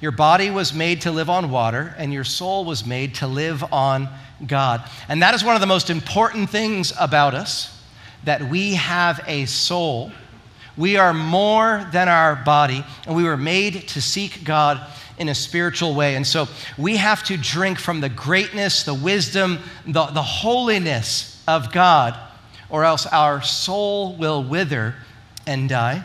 Your 0.00 0.12
body 0.12 0.48
was 0.48 0.72
made 0.72 1.02
to 1.02 1.10
live 1.10 1.28
on 1.28 1.50
water, 1.50 1.94
and 1.98 2.10
your 2.10 2.24
soul 2.24 2.64
was 2.64 2.86
made 2.86 3.16
to 3.16 3.26
live 3.26 3.62
on 3.70 4.08
God. 4.46 4.88
And 5.06 5.20
that 5.20 5.34
is 5.34 5.44
one 5.44 5.54
of 5.56 5.60
the 5.60 5.66
most 5.66 5.90
important 5.90 6.48
things 6.48 6.90
about 6.98 7.34
us 7.34 7.82
that 8.24 8.48
we 8.48 8.76
have 8.76 9.20
a 9.26 9.44
soul 9.44 10.10
we 10.76 10.96
are 10.96 11.14
more 11.14 11.86
than 11.92 12.08
our 12.08 12.34
body, 12.34 12.84
and 13.06 13.14
we 13.14 13.22
were 13.22 13.36
made 13.36 13.86
to 13.88 14.02
seek 14.02 14.42
God 14.42 14.84
in 15.18 15.28
a 15.28 15.34
spiritual 15.34 15.94
way. 15.94 16.16
And 16.16 16.26
so 16.26 16.48
we 16.76 16.96
have 16.96 17.22
to 17.24 17.36
drink 17.36 17.78
from 17.78 18.00
the 18.00 18.08
greatness, 18.08 18.82
the 18.82 18.94
wisdom, 18.94 19.58
the, 19.86 20.06
the 20.06 20.22
holiness 20.22 21.42
of 21.46 21.72
God, 21.72 22.18
or 22.68 22.84
else 22.84 23.06
our 23.06 23.42
soul 23.42 24.16
will 24.16 24.42
wither 24.42 24.94
and 25.46 25.68
die. 25.68 26.04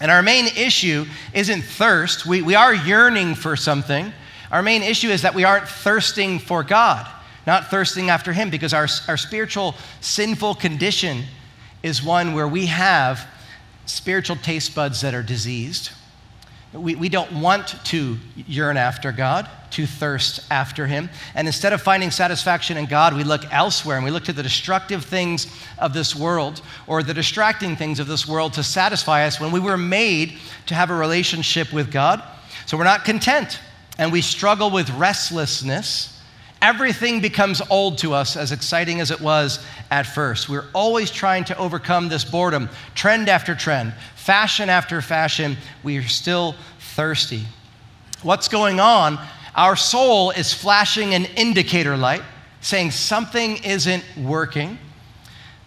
And 0.00 0.10
our 0.10 0.22
main 0.22 0.46
issue 0.46 1.04
isn't 1.32 1.62
thirst. 1.62 2.26
We, 2.26 2.42
we 2.42 2.56
are 2.56 2.74
yearning 2.74 3.36
for 3.36 3.54
something. 3.54 4.12
Our 4.50 4.62
main 4.62 4.82
issue 4.82 5.08
is 5.08 5.22
that 5.22 5.34
we 5.34 5.44
aren't 5.44 5.68
thirsting 5.68 6.40
for 6.40 6.64
God, 6.64 7.06
not 7.46 7.70
thirsting 7.70 8.10
after 8.10 8.32
Him, 8.32 8.50
because 8.50 8.74
our, 8.74 8.88
our 9.06 9.16
spiritual 9.16 9.76
sinful 10.00 10.56
condition 10.56 11.22
is 11.82 12.02
one 12.02 12.32
where 12.32 12.48
we 12.48 12.66
have 12.66 13.26
spiritual 13.86 14.36
taste 14.36 14.74
buds 14.74 15.00
that 15.02 15.14
are 15.14 15.22
diseased. 15.22 15.90
We, 16.72 16.94
we 16.94 17.08
don't 17.08 17.30
want 17.32 17.68
to 17.86 18.16
yearn 18.34 18.76
after 18.76 19.12
God, 19.12 19.48
to 19.72 19.86
thirst 19.86 20.40
after 20.50 20.86
Him. 20.86 21.10
And 21.34 21.46
instead 21.46 21.72
of 21.72 21.82
finding 21.82 22.10
satisfaction 22.10 22.76
in 22.76 22.86
God, 22.86 23.14
we 23.14 23.24
look 23.24 23.42
elsewhere 23.52 23.96
and 23.96 24.04
we 24.04 24.10
look 24.10 24.24
to 24.24 24.32
the 24.32 24.42
destructive 24.42 25.04
things 25.04 25.46
of 25.78 25.92
this 25.92 26.16
world 26.16 26.62
or 26.86 27.02
the 27.02 27.14
distracting 27.14 27.76
things 27.76 28.00
of 28.00 28.06
this 28.06 28.26
world 28.26 28.54
to 28.54 28.62
satisfy 28.62 29.26
us 29.26 29.38
when 29.38 29.52
we 29.52 29.60
were 29.60 29.76
made 29.76 30.38
to 30.66 30.74
have 30.74 30.90
a 30.90 30.94
relationship 30.94 31.72
with 31.72 31.92
God. 31.92 32.22
So 32.66 32.78
we're 32.78 32.84
not 32.84 33.04
content 33.04 33.60
and 33.98 34.10
we 34.10 34.22
struggle 34.22 34.70
with 34.70 34.88
restlessness 34.90 36.21
everything 36.62 37.20
becomes 37.20 37.60
old 37.68 37.98
to 37.98 38.14
us, 38.14 38.36
as 38.36 38.52
exciting 38.52 39.00
as 39.00 39.10
it 39.10 39.20
was 39.20 39.62
at 39.90 40.06
first. 40.06 40.48
We're 40.48 40.68
always 40.72 41.10
trying 41.10 41.44
to 41.44 41.58
overcome 41.58 42.08
this 42.08 42.24
boredom, 42.24 42.70
trend 42.94 43.28
after 43.28 43.54
trend, 43.54 43.92
fashion 44.14 44.70
after 44.70 45.02
fashion. 45.02 45.56
We 45.82 45.98
are 45.98 46.08
still 46.08 46.54
thirsty. 46.94 47.44
What's 48.22 48.48
going 48.48 48.78
on? 48.78 49.18
Our 49.56 49.76
soul 49.76 50.30
is 50.30 50.54
flashing 50.54 51.12
an 51.12 51.24
indicator 51.36 51.96
light 51.96 52.22
saying 52.60 52.92
something 52.92 53.56
isn't 53.64 54.04
working. 54.16 54.78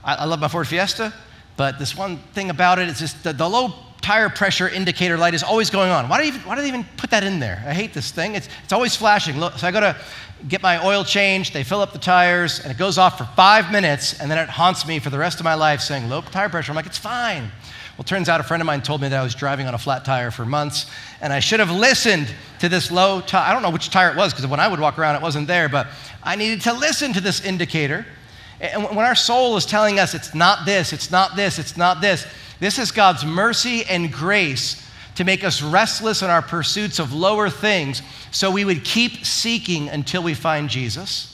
I, 0.04 0.16
I 0.16 0.26
love 0.26 0.40
my 0.40 0.48
Ford 0.48 0.68
Fiesta, 0.68 1.14
but 1.58 1.78
this 1.78 1.96
one 1.96 2.18
thing 2.34 2.50
about 2.50 2.80
it 2.80 2.88
is 2.88 3.00
just 3.00 3.22
the, 3.24 3.34
the 3.34 3.48
low 3.48 3.74
tire 4.06 4.30
pressure 4.30 4.70
indicator 4.70 5.18
light 5.18 5.34
is 5.34 5.42
always 5.42 5.72
going 5.72 5.90
on. 5.90 6.08
Why 6.08 6.22
do, 6.22 6.28
even, 6.28 6.40
why 6.42 6.56
do 6.56 6.62
they 6.62 6.68
even 6.68 6.86
put 6.96 7.10
that 7.10 7.24
in 7.24 7.40
there? 7.40 7.64
I 7.66 7.74
hate 7.74 7.92
this 7.92 8.12
thing. 8.12 8.36
It's, 8.36 8.48
it's 8.64 8.72
always 8.72 8.96
flashing. 8.96 9.40
Look, 9.40 9.58
so 9.58 9.66
I 9.66 9.72
go 9.72 9.80
to 9.80 9.98
get 10.48 10.62
my 10.62 10.86
oil 10.86 11.04
changed, 11.04 11.54
they 11.54 11.64
fill 11.64 11.82
up 11.82 11.92
the 11.92 11.98
tires, 11.98 12.60
and 12.60 12.72
it 12.72 12.78
goes 12.78 13.00
off 13.00 13.18
for 13.18 13.24
five 13.36 13.72
minutes, 13.72 14.20
and 14.20 14.30
then 14.30 14.38
it 14.38 14.48
haunts 14.48 14.86
me 14.86 15.00
for 15.00 15.10
the 15.10 15.18
rest 15.18 15.40
of 15.40 15.44
my 15.44 15.56
life 15.56 15.82
saying 15.82 16.08
low 16.08 16.22
tire 16.22 16.50
pressure. 16.50 16.72
I'm 16.72 16.76
like, 16.76 16.86
it's 16.86 17.00
fine. 17.00 17.52
Well, 17.98 18.04
turns 18.04 18.30
out 18.30 18.40
a 18.40 18.44
friend 18.44 18.62
of 18.62 18.68
mine 18.68 18.84
told 18.84 19.02
me 19.02 19.08
that 19.08 19.20
I 19.20 19.24
was 19.24 19.34
driving 19.34 19.66
on 19.66 19.74
a 19.74 19.80
flat 19.80 20.06
tire 20.06 20.30
for 20.30 20.46
months, 20.46 20.86
and 21.20 21.34
I 21.34 21.40
should 21.40 21.60
have 21.60 21.72
listened 21.72 22.32
to 22.60 22.70
this 22.70 22.92
low 22.92 23.22
tire. 23.22 23.50
I 23.50 23.54
don't 23.54 23.64
know 23.64 23.72
which 23.72 23.90
tire 23.90 24.12
it 24.12 24.18
was 24.18 24.34
because 24.34 24.46
when 24.46 24.60
I 24.60 24.68
would 24.68 24.80
walk 24.80 25.00
around, 25.00 25.16
it 25.16 25.24
wasn't 25.24 25.48
there, 25.48 25.68
but 25.68 25.88
I 26.22 26.36
needed 26.36 26.62
to 26.62 26.74
listen 26.74 27.12
to 27.14 27.22
this 27.22 27.44
indicator. 27.44 28.06
And 28.62 28.84
when 28.84 29.06
our 29.06 29.16
soul 29.16 29.58
is 29.58 29.66
telling 29.66 30.00
us 30.00 30.14
it's 30.14 30.36
not 30.36 30.64
this, 30.64 30.94
it's 30.94 31.10
not 31.10 31.36
this, 31.36 31.58
it's 31.58 31.76
not 31.76 32.02
this, 32.02 32.28
this 32.60 32.80
is 32.80 32.92
God's 32.92 33.26
mercy 33.26 33.84
and 33.86 34.12
grace 34.12 34.82
to 35.16 35.24
make 35.24 35.44
us 35.44 35.62
restless 35.62 36.22
in 36.22 36.30
our 36.30 36.42
pursuits 36.42 37.00
of 37.00 37.14
lower 37.14 37.50
things 37.50 38.02
so 38.32 38.52
we 38.52 38.66
would 38.66 38.84
keep 38.84 39.26
seeking 39.26 39.90
until 39.90 40.22
we 40.22 40.34
find 40.34 40.70
Jesus. 40.70 41.32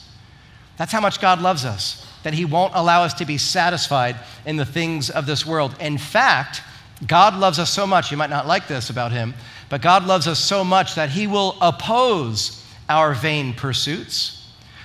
That's 0.76 0.92
how 0.92 1.00
much 1.00 1.20
God 1.20 1.40
loves 1.40 1.64
us, 1.64 2.06
that 2.22 2.34
He 2.34 2.44
won't 2.44 2.74
allow 2.74 3.02
us 3.02 3.14
to 3.14 3.24
be 3.24 3.38
satisfied 3.38 4.16
in 4.46 4.56
the 4.56 4.64
things 4.64 5.10
of 5.10 5.26
this 5.26 5.44
world. 5.44 5.74
In 5.80 5.98
fact, 5.98 6.62
God 7.06 7.36
loves 7.36 7.58
us 7.58 7.70
so 7.70 7.86
much, 7.86 8.10
you 8.10 8.16
might 8.16 8.30
not 8.30 8.46
like 8.46 8.68
this 8.68 8.90
about 8.90 9.12
Him, 9.12 9.34
but 9.68 9.82
God 9.82 10.06
loves 10.06 10.28
us 10.28 10.38
so 10.38 10.64
much 10.64 10.94
that 10.94 11.10
He 11.10 11.26
will 11.26 11.56
oppose 11.60 12.64
our 12.88 13.14
vain 13.14 13.54
pursuits. 13.54 14.38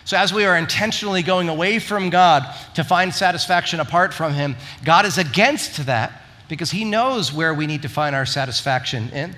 So, 0.06 0.18
as 0.18 0.34
we 0.34 0.46
are 0.46 0.58
intentionally 0.58 1.22
going 1.22 1.50
away 1.50 1.80
from 1.80 2.10
God 2.10 2.56
to 2.76 2.84
find 2.84 3.14
satisfaction 3.14 3.80
apart 3.80 4.14
from 4.14 4.34
Him, 4.34 4.56
God 4.84 5.06
is 5.06 5.18
against 5.18 5.86
that 5.86 6.24
because 6.48 6.72
He 6.72 6.86
knows 6.86 7.34
where 7.34 7.54
we 7.54 7.68
need 7.68 7.82
to 7.82 7.90
find 7.90 8.16
our 8.16 8.26
satisfaction 8.26 9.10
in. 9.10 9.36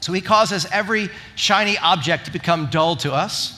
So, 0.00 0.12
He 0.12 0.20
causes 0.20 0.66
every 0.72 1.08
shiny 1.34 1.76
object 1.78 2.26
to 2.26 2.32
become 2.32 2.66
dull 2.66 2.96
to 2.96 3.12
us. 3.12 3.56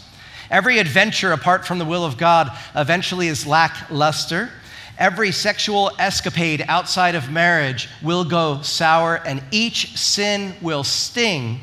Every 0.50 0.78
adventure 0.78 1.32
apart 1.32 1.66
from 1.66 1.78
the 1.78 1.84
will 1.84 2.04
of 2.04 2.18
God 2.18 2.50
eventually 2.74 3.28
is 3.28 3.46
lackluster. 3.46 4.50
Every 4.98 5.32
sexual 5.32 5.90
escapade 5.98 6.64
outside 6.68 7.14
of 7.14 7.30
marriage 7.30 7.88
will 8.02 8.24
go 8.24 8.60
sour, 8.62 9.16
and 9.24 9.42
each 9.50 9.96
sin 9.96 10.54
will 10.60 10.84
sting 10.84 11.60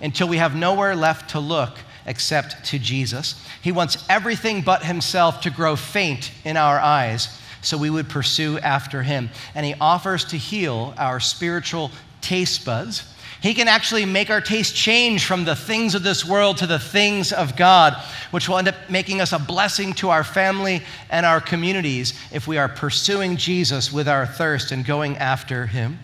until 0.00 0.26
we 0.28 0.38
have 0.38 0.56
nowhere 0.56 0.96
left 0.96 1.30
to 1.30 1.40
look 1.40 1.76
except 2.06 2.64
to 2.64 2.78
Jesus. 2.78 3.40
He 3.62 3.72
wants 3.72 4.02
everything 4.08 4.62
but 4.62 4.84
himself 4.84 5.42
to 5.42 5.50
grow 5.50 5.76
faint 5.76 6.32
in 6.44 6.56
our 6.56 6.80
eyes 6.80 7.39
so 7.62 7.76
we 7.76 7.90
would 7.90 8.08
pursue 8.08 8.58
after 8.58 9.02
him. 9.02 9.30
And 9.54 9.64
he 9.66 9.74
offers 9.80 10.24
to 10.26 10.36
heal 10.36 10.94
our 10.96 11.20
spiritual 11.20 11.90
taste 12.20 12.64
buds. 12.64 13.04
He 13.42 13.54
can 13.54 13.68
actually 13.68 14.04
make 14.04 14.28
our 14.28 14.42
taste 14.42 14.76
change 14.76 15.24
from 15.24 15.44
the 15.44 15.56
things 15.56 15.94
of 15.94 16.02
this 16.02 16.26
world 16.26 16.58
to 16.58 16.66
the 16.66 16.78
things 16.78 17.32
of 17.32 17.56
God, 17.56 17.94
which 18.32 18.48
will 18.48 18.58
end 18.58 18.68
up 18.68 18.74
making 18.90 19.20
us 19.20 19.32
a 19.32 19.38
blessing 19.38 19.94
to 19.94 20.10
our 20.10 20.24
family 20.24 20.82
and 21.08 21.24
our 21.24 21.40
communities 21.40 22.12
if 22.32 22.46
we 22.46 22.58
are 22.58 22.68
pursuing 22.68 23.36
Jesus 23.36 23.90
with 23.90 24.08
our 24.08 24.26
thirst 24.26 24.72
and 24.72 24.84
going 24.84 25.16
after 25.16 25.66
him. 25.66 25.98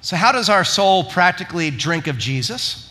So, 0.00 0.16
how 0.16 0.32
does 0.32 0.48
our 0.48 0.64
soul 0.64 1.04
practically 1.04 1.70
drink 1.70 2.06
of 2.06 2.16
Jesus? 2.16 2.83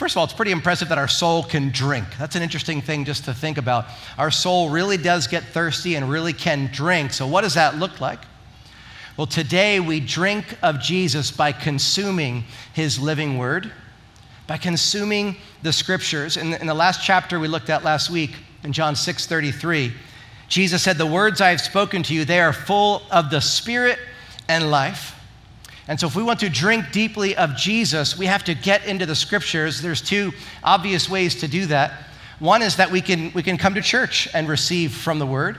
First 0.00 0.14
of 0.14 0.20
all, 0.20 0.24
it's 0.24 0.32
pretty 0.32 0.52
impressive 0.52 0.88
that 0.88 0.96
our 0.96 1.06
soul 1.06 1.42
can 1.42 1.68
drink. 1.68 2.06
That's 2.18 2.34
an 2.34 2.42
interesting 2.42 2.80
thing 2.80 3.04
just 3.04 3.26
to 3.26 3.34
think 3.34 3.58
about. 3.58 3.84
Our 4.16 4.30
soul 4.30 4.70
really 4.70 4.96
does 4.96 5.26
get 5.26 5.44
thirsty 5.44 5.94
and 5.94 6.08
really 6.08 6.32
can 6.32 6.70
drink. 6.72 7.12
So, 7.12 7.26
what 7.26 7.42
does 7.42 7.52
that 7.52 7.76
look 7.76 8.00
like? 8.00 8.20
Well, 9.18 9.26
today 9.26 9.78
we 9.78 10.00
drink 10.00 10.56
of 10.62 10.80
Jesus 10.80 11.30
by 11.30 11.52
consuming 11.52 12.44
his 12.72 12.98
living 12.98 13.36
word, 13.36 13.70
by 14.46 14.56
consuming 14.56 15.36
the 15.62 15.70
scriptures. 15.70 16.38
In 16.38 16.52
the, 16.52 16.60
in 16.62 16.66
the 16.66 16.72
last 16.72 17.04
chapter 17.04 17.38
we 17.38 17.46
looked 17.46 17.68
at 17.68 17.84
last 17.84 18.08
week, 18.08 18.30
in 18.64 18.72
John 18.72 18.96
6 18.96 19.26
33, 19.26 19.92
Jesus 20.48 20.82
said, 20.82 20.96
The 20.96 21.04
words 21.04 21.42
I 21.42 21.50
have 21.50 21.60
spoken 21.60 22.02
to 22.04 22.14
you, 22.14 22.24
they 22.24 22.40
are 22.40 22.54
full 22.54 23.02
of 23.10 23.28
the 23.28 23.40
Spirit 23.40 23.98
and 24.48 24.70
life. 24.70 25.19
And 25.90 25.98
so, 25.98 26.06
if 26.06 26.14
we 26.14 26.22
want 26.22 26.38
to 26.38 26.48
drink 26.48 26.92
deeply 26.92 27.36
of 27.36 27.56
Jesus, 27.56 28.16
we 28.16 28.26
have 28.26 28.44
to 28.44 28.54
get 28.54 28.86
into 28.86 29.06
the 29.06 29.16
scriptures. 29.16 29.82
There's 29.82 30.00
two 30.00 30.30
obvious 30.62 31.10
ways 31.10 31.40
to 31.40 31.48
do 31.48 31.66
that. 31.66 32.04
One 32.38 32.62
is 32.62 32.76
that 32.76 32.92
we 32.92 33.00
can, 33.00 33.32
we 33.32 33.42
can 33.42 33.58
come 33.58 33.74
to 33.74 33.82
church 33.82 34.28
and 34.32 34.48
receive 34.48 34.92
from 34.92 35.18
the 35.18 35.26
word. 35.26 35.58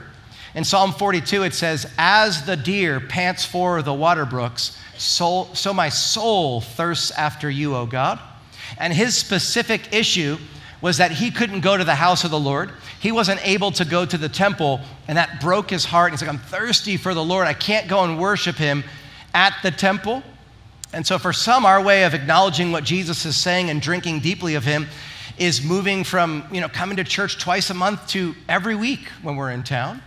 In 0.54 0.64
Psalm 0.64 0.92
42, 0.92 1.42
it 1.42 1.52
says, 1.52 1.86
As 1.98 2.46
the 2.46 2.56
deer 2.56 2.98
pants 2.98 3.44
for 3.44 3.82
the 3.82 3.92
water 3.92 4.24
brooks, 4.24 4.80
so, 4.96 5.50
so 5.52 5.74
my 5.74 5.90
soul 5.90 6.62
thirsts 6.62 7.10
after 7.10 7.50
you, 7.50 7.76
O 7.76 7.84
God. 7.84 8.18
And 8.78 8.90
his 8.90 9.14
specific 9.14 9.92
issue 9.92 10.38
was 10.80 10.96
that 10.96 11.10
he 11.10 11.30
couldn't 11.30 11.60
go 11.60 11.76
to 11.76 11.84
the 11.84 11.94
house 11.94 12.24
of 12.24 12.30
the 12.30 12.40
Lord. 12.40 12.72
He 13.00 13.12
wasn't 13.12 13.46
able 13.46 13.70
to 13.72 13.84
go 13.84 14.06
to 14.06 14.16
the 14.16 14.30
temple, 14.30 14.80
and 15.08 15.18
that 15.18 15.42
broke 15.42 15.68
his 15.68 15.84
heart. 15.84 16.10
And 16.10 16.18
He's 16.18 16.26
like, 16.26 16.34
I'm 16.34 16.42
thirsty 16.42 16.96
for 16.96 17.12
the 17.12 17.22
Lord. 17.22 17.46
I 17.46 17.52
can't 17.52 17.86
go 17.86 18.02
and 18.04 18.18
worship 18.18 18.56
him 18.56 18.82
at 19.34 19.54
the 19.62 19.70
temple. 19.70 20.22
And 20.92 21.06
so, 21.06 21.18
for 21.18 21.32
some, 21.32 21.64
our 21.64 21.82
way 21.82 22.04
of 22.04 22.14
acknowledging 22.14 22.70
what 22.70 22.84
Jesus 22.84 23.24
is 23.24 23.36
saying 23.36 23.70
and 23.70 23.80
drinking 23.80 24.20
deeply 24.20 24.54
of 24.54 24.64
him 24.64 24.86
is 25.38 25.64
moving 25.64 26.04
from, 26.04 26.44
you 26.52 26.60
know, 26.60 26.68
coming 26.68 26.96
to 26.98 27.04
church 27.04 27.38
twice 27.38 27.70
a 27.70 27.74
month 27.74 28.06
to 28.08 28.34
every 28.48 28.74
week 28.74 29.08
when 29.22 29.36
we're 29.36 29.50
in 29.50 29.62
town, 29.62 30.02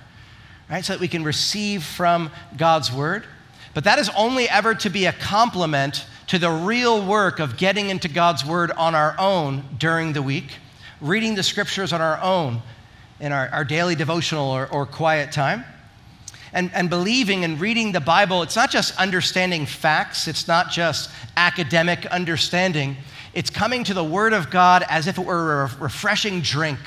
right? 0.69 0.85
So 0.85 0.93
that 0.93 0.99
we 0.99 1.07
can 1.07 1.23
receive 1.23 1.83
from 1.83 2.29
God's 2.55 2.91
word. 2.91 3.25
But 3.73 3.83
that 3.85 3.97
is 3.97 4.09
only 4.15 4.47
ever 4.47 4.75
to 4.75 4.89
be 4.89 5.07
a 5.07 5.13
complement 5.13 6.05
to 6.27 6.37
the 6.37 6.51
real 6.51 7.05
work 7.05 7.39
of 7.39 7.57
getting 7.57 7.89
into 7.89 8.07
God's 8.07 8.45
word 8.45 8.71
on 8.71 8.95
our 8.95 9.15
own 9.19 9.63
during 9.77 10.13
the 10.13 10.21
week, 10.21 10.57
reading 11.01 11.35
the 11.35 11.43
scriptures 11.43 11.91
on 11.91 12.01
our 12.01 12.21
own 12.21 12.61
in 13.19 13.31
our, 13.31 13.49
our 13.49 13.65
daily 13.65 13.95
devotional 13.95 14.49
or, 14.49 14.67
or 14.67 14.85
quiet 14.85 15.31
time 15.31 15.65
and, 16.55 16.71
and 16.73 16.89
believing 16.89 17.43
and 17.43 17.59
reading 17.59 17.91
the 17.91 17.99
Bible, 17.99 18.41
it's 18.41 18.55
not 18.55 18.71
just 18.71 18.97
understanding 18.97 19.65
facts, 19.65 20.27
it's 20.27 20.47
not 20.47 20.71
just 20.71 21.11
academic 21.35 22.05
understanding. 22.07 22.95
It's 23.33 23.49
coming 23.49 23.83
to 23.83 23.93
the 23.93 24.03
Word 24.03 24.31
of 24.31 24.49
God 24.49 24.83
as 24.89 25.05
if 25.05 25.17
it 25.17 25.25
were 25.25 25.63
a 25.63 25.75
refreshing 25.79 26.39
drink, 26.39 26.79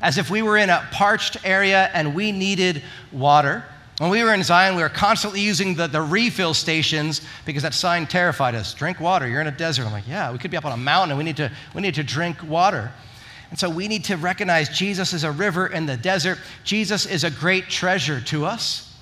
as 0.00 0.16
if 0.16 0.30
we 0.30 0.40
were 0.40 0.56
in 0.56 0.70
a 0.70 0.88
parched 0.90 1.36
area 1.44 1.90
and 1.92 2.14
we 2.14 2.32
needed 2.32 2.82
water. 3.12 3.62
When 3.98 4.08
we 4.08 4.24
were 4.24 4.32
in 4.32 4.42
Zion, 4.42 4.74
we 4.74 4.82
were 4.82 4.88
constantly 4.88 5.42
using 5.42 5.74
the, 5.74 5.86
the 5.86 6.00
refill 6.00 6.54
stations 6.54 7.20
because 7.44 7.64
that 7.64 7.74
sign 7.74 8.06
terrified 8.06 8.54
us. 8.54 8.72
Drink 8.72 9.00
water, 9.00 9.28
you're 9.28 9.42
in 9.42 9.48
a 9.48 9.50
desert. 9.50 9.84
I'm 9.84 9.92
like, 9.92 10.08
yeah, 10.08 10.32
we 10.32 10.38
could 10.38 10.50
be 10.50 10.56
up 10.56 10.64
on 10.64 10.72
a 10.72 10.78
mountain 10.78 11.10
and 11.10 11.18
we 11.18 11.24
need 11.24 11.36
to, 11.36 11.52
we 11.74 11.82
need 11.82 11.96
to 11.96 12.04
drink 12.04 12.42
water. 12.42 12.90
And 13.50 13.58
so 13.58 13.70
we 13.70 13.88
need 13.88 14.04
to 14.04 14.16
recognize 14.16 14.68
Jesus 14.68 15.12
is 15.12 15.24
a 15.24 15.32
river 15.32 15.66
in 15.66 15.86
the 15.86 15.96
desert. 15.96 16.38
Jesus 16.64 17.06
is 17.06 17.24
a 17.24 17.30
great 17.30 17.68
treasure 17.68 18.20
to 18.22 18.44
us. 18.44 18.94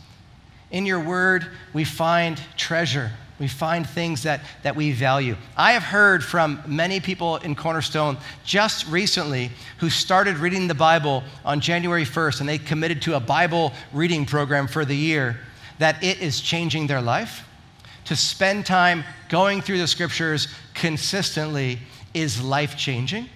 In 0.70 0.87
your 0.87 1.00
word, 1.00 1.46
we 1.72 1.85
find 1.85 2.40
treasure. 2.56 3.11
We 3.38 3.48
find 3.48 3.87
things 3.87 4.22
that, 4.22 4.40
that 4.62 4.76
we 4.76 4.92
value. 4.92 5.37
I 5.56 5.72
have 5.72 5.82
heard 5.82 6.24
from 6.24 6.62
many 6.66 7.00
people 7.00 7.37
in 7.37 7.54
Cornerstone 7.54 8.16
just 8.44 8.87
recently 8.87 9.50
who 9.78 9.90
started 9.90 10.38
reading 10.38 10.68
the 10.68 10.74
Bible 10.74 11.22
on 11.44 11.61
January 11.61 12.04
1st 12.04 12.40
and 12.40 12.48
they 12.48 12.59
committed 12.59 13.02
to 13.02 13.16
a 13.16 13.20
Bible 13.20 13.72
reading 13.92 14.24
program 14.24 14.66
for 14.66 14.85
the 14.85 14.96
year 14.96 15.38
that 15.78 16.02
it 16.02 16.20
is 16.20 16.40
changing 16.40 16.87
their 16.87 17.02
life. 17.02 17.46
To 18.06 18.16
spend 18.16 18.64
time 18.64 19.04
going 19.28 19.61
through 19.61 19.78
the 19.78 19.87
scriptures 19.87 20.48
consistently 20.72 21.80
is 22.14 22.40
life 22.40 22.76
changing 22.76 23.28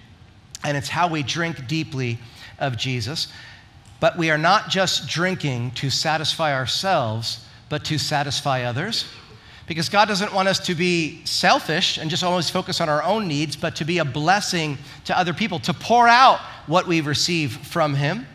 and 0.64 0.76
it's 0.76 0.88
how 0.88 1.08
we 1.08 1.22
drink 1.22 1.66
deeply 1.66 2.18
of 2.58 2.76
Jesus. 2.76 3.28
But 4.00 4.16
we 4.16 4.30
are 4.30 4.38
not 4.38 4.68
just 4.68 5.08
drinking 5.08 5.72
to 5.72 5.90
satisfy 5.90 6.54
ourselves, 6.54 7.44
but 7.68 7.84
to 7.86 7.98
satisfy 7.98 8.62
others. 8.62 9.06
Because 9.66 9.88
God 9.88 10.08
doesn't 10.08 10.34
want 10.34 10.48
us 10.48 10.58
to 10.66 10.74
be 10.74 11.24
selfish 11.24 11.96
and 11.96 12.10
just 12.10 12.24
always 12.24 12.50
focus 12.50 12.80
on 12.80 12.88
our 12.88 13.02
own 13.02 13.28
needs, 13.28 13.56
but 13.56 13.76
to 13.76 13.84
be 13.84 13.98
a 13.98 14.04
blessing 14.04 14.78
to 15.04 15.16
other 15.16 15.32
people, 15.32 15.60
to 15.60 15.72
pour 15.72 16.08
out 16.08 16.40
what 16.66 16.86
we 16.86 17.00
receive 17.00 17.52
from 17.52 17.94
Him. 17.94 18.26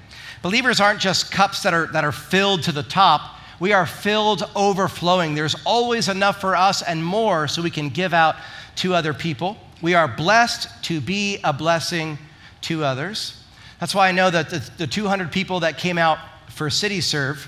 Believers 0.41 0.79
aren't 0.79 0.99
just 0.99 1.31
cups 1.31 1.63
that 1.63 1.73
are, 1.73 1.87
that 1.87 2.05
are 2.05 2.11
filled 2.11 2.63
to 2.63 2.71
the 2.71 2.83
top, 2.83 3.35
we 3.59 3.73
are 3.73 3.85
filled 3.85 4.43
overflowing. 4.55 5.33
There's 5.35 5.55
always 5.65 6.09
enough 6.09 6.41
for 6.41 6.55
us 6.55 6.81
and 6.81 7.03
more 7.03 7.47
so 7.47 7.61
we 7.61 7.69
can 7.69 7.89
give 7.89 8.13
out 8.13 8.35
to 8.77 8.93
other 8.93 9.13
people. 9.13 9.57
We 9.81 9.93
are 9.93 10.07
blessed 10.07 10.83
to 10.85 11.01
be 11.01 11.39
a 11.43 11.53
blessing 11.53 12.17
to 12.61 12.83
others. 12.83 13.41
That's 13.79 13.93
why 13.93 14.07
I 14.07 14.11
know 14.11 14.29
that 14.29 14.49
the, 14.49 14.69
the 14.77 14.87
200 14.87 15.31
people 15.31 15.61
that 15.61 15.77
came 15.77 15.97
out 15.97 16.17
for 16.49 16.69
City 16.69 17.01
Serve, 17.01 17.47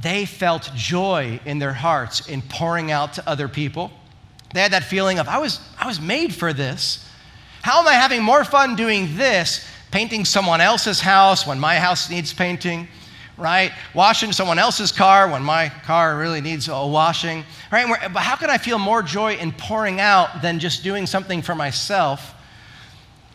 they 0.00 0.24
felt 0.24 0.70
joy 0.74 1.40
in 1.44 1.58
their 1.58 1.72
hearts 1.72 2.28
in 2.28 2.42
pouring 2.42 2.90
out 2.90 3.14
to 3.14 3.28
other 3.28 3.48
people. 3.48 3.90
They 4.54 4.60
had 4.60 4.72
that 4.72 4.84
feeling 4.84 5.18
of, 5.18 5.28
I 5.28 5.38
was, 5.38 5.60
I 5.78 5.86
was 5.86 6.00
made 6.00 6.34
for 6.34 6.52
this. 6.52 7.08
How 7.62 7.80
am 7.80 7.88
I 7.88 7.94
having 7.94 8.22
more 8.22 8.44
fun 8.44 8.76
doing 8.76 9.16
this, 9.16 9.66
painting 9.90 10.24
someone 10.24 10.60
else's 10.60 11.00
house 11.00 11.46
when 11.46 11.58
my 11.58 11.76
house 11.76 12.10
needs 12.10 12.32
painting? 12.32 12.88
Right? 13.36 13.72
Washing 13.94 14.32
someone 14.32 14.58
else's 14.58 14.92
car 14.92 15.30
when 15.30 15.42
my 15.42 15.68
car 15.84 16.18
really 16.18 16.40
needs 16.40 16.68
a 16.68 16.86
washing, 16.86 17.44
right? 17.70 17.86
But 18.12 18.22
how 18.22 18.36
can 18.36 18.50
I 18.50 18.58
feel 18.58 18.78
more 18.78 19.02
joy 19.02 19.34
in 19.34 19.52
pouring 19.52 20.00
out 20.00 20.42
than 20.42 20.58
just 20.58 20.84
doing 20.84 21.06
something 21.06 21.42
for 21.42 21.54
myself? 21.54 22.34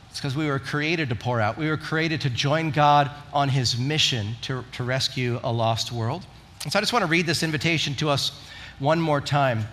It's 0.10 0.20
because 0.20 0.36
we 0.36 0.48
were 0.48 0.60
created 0.60 1.10
to 1.10 1.16
pour 1.16 1.40
out. 1.40 1.58
We 1.58 1.70
were 1.70 1.78
created 1.78 2.22
to 2.22 2.30
join 2.30 2.72
God 2.72 3.12
on 3.34 3.50
his 3.50 3.78
mission 3.78 4.36
to, 4.44 4.64
to 4.74 4.84
rescue 4.84 5.40
a 5.44 5.52
lost 5.52 5.92
world. 5.92 6.26
And 6.64 6.72
so 6.72 6.80
I 6.80 6.82
just 6.82 6.92
want 6.92 7.04
to 7.04 7.10
read 7.10 7.26
this 7.26 7.44
invitation 7.44 7.94
to 7.96 8.10
us 8.10 8.32
one 8.80 9.00
more 9.00 9.22
time. 9.22 9.68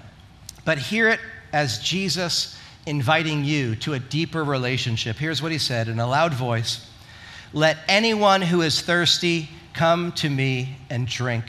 But 0.65 0.79
hear 0.79 1.09
it 1.09 1.21
as 1.53 1.79
Jesus 1.79 2.59
inviting 2.87 3.45
you 3.45 3.77
to 3.77 3.95
a 3.95 3.99
deeper 3.99 4.45
relationship. 4.45 5.17
Here's 5.17 5.41
what 5.41 5.53
he 5.53 5.59
said 5.59 5.89
in 5.89 5.99
a 5.99 6.07
loud 6.07 6.35
voice 6.35 6.87
Let 7.53 7.79
anyone 7.89 8.43
who 8.43 8.63
is 8.63 8.81
thirsty 8.81 9.49
Come 9.75 10.13
to 10.13 10.31
me 10.31 10.77
and 10.89 11.07
drink. 11.07 11.45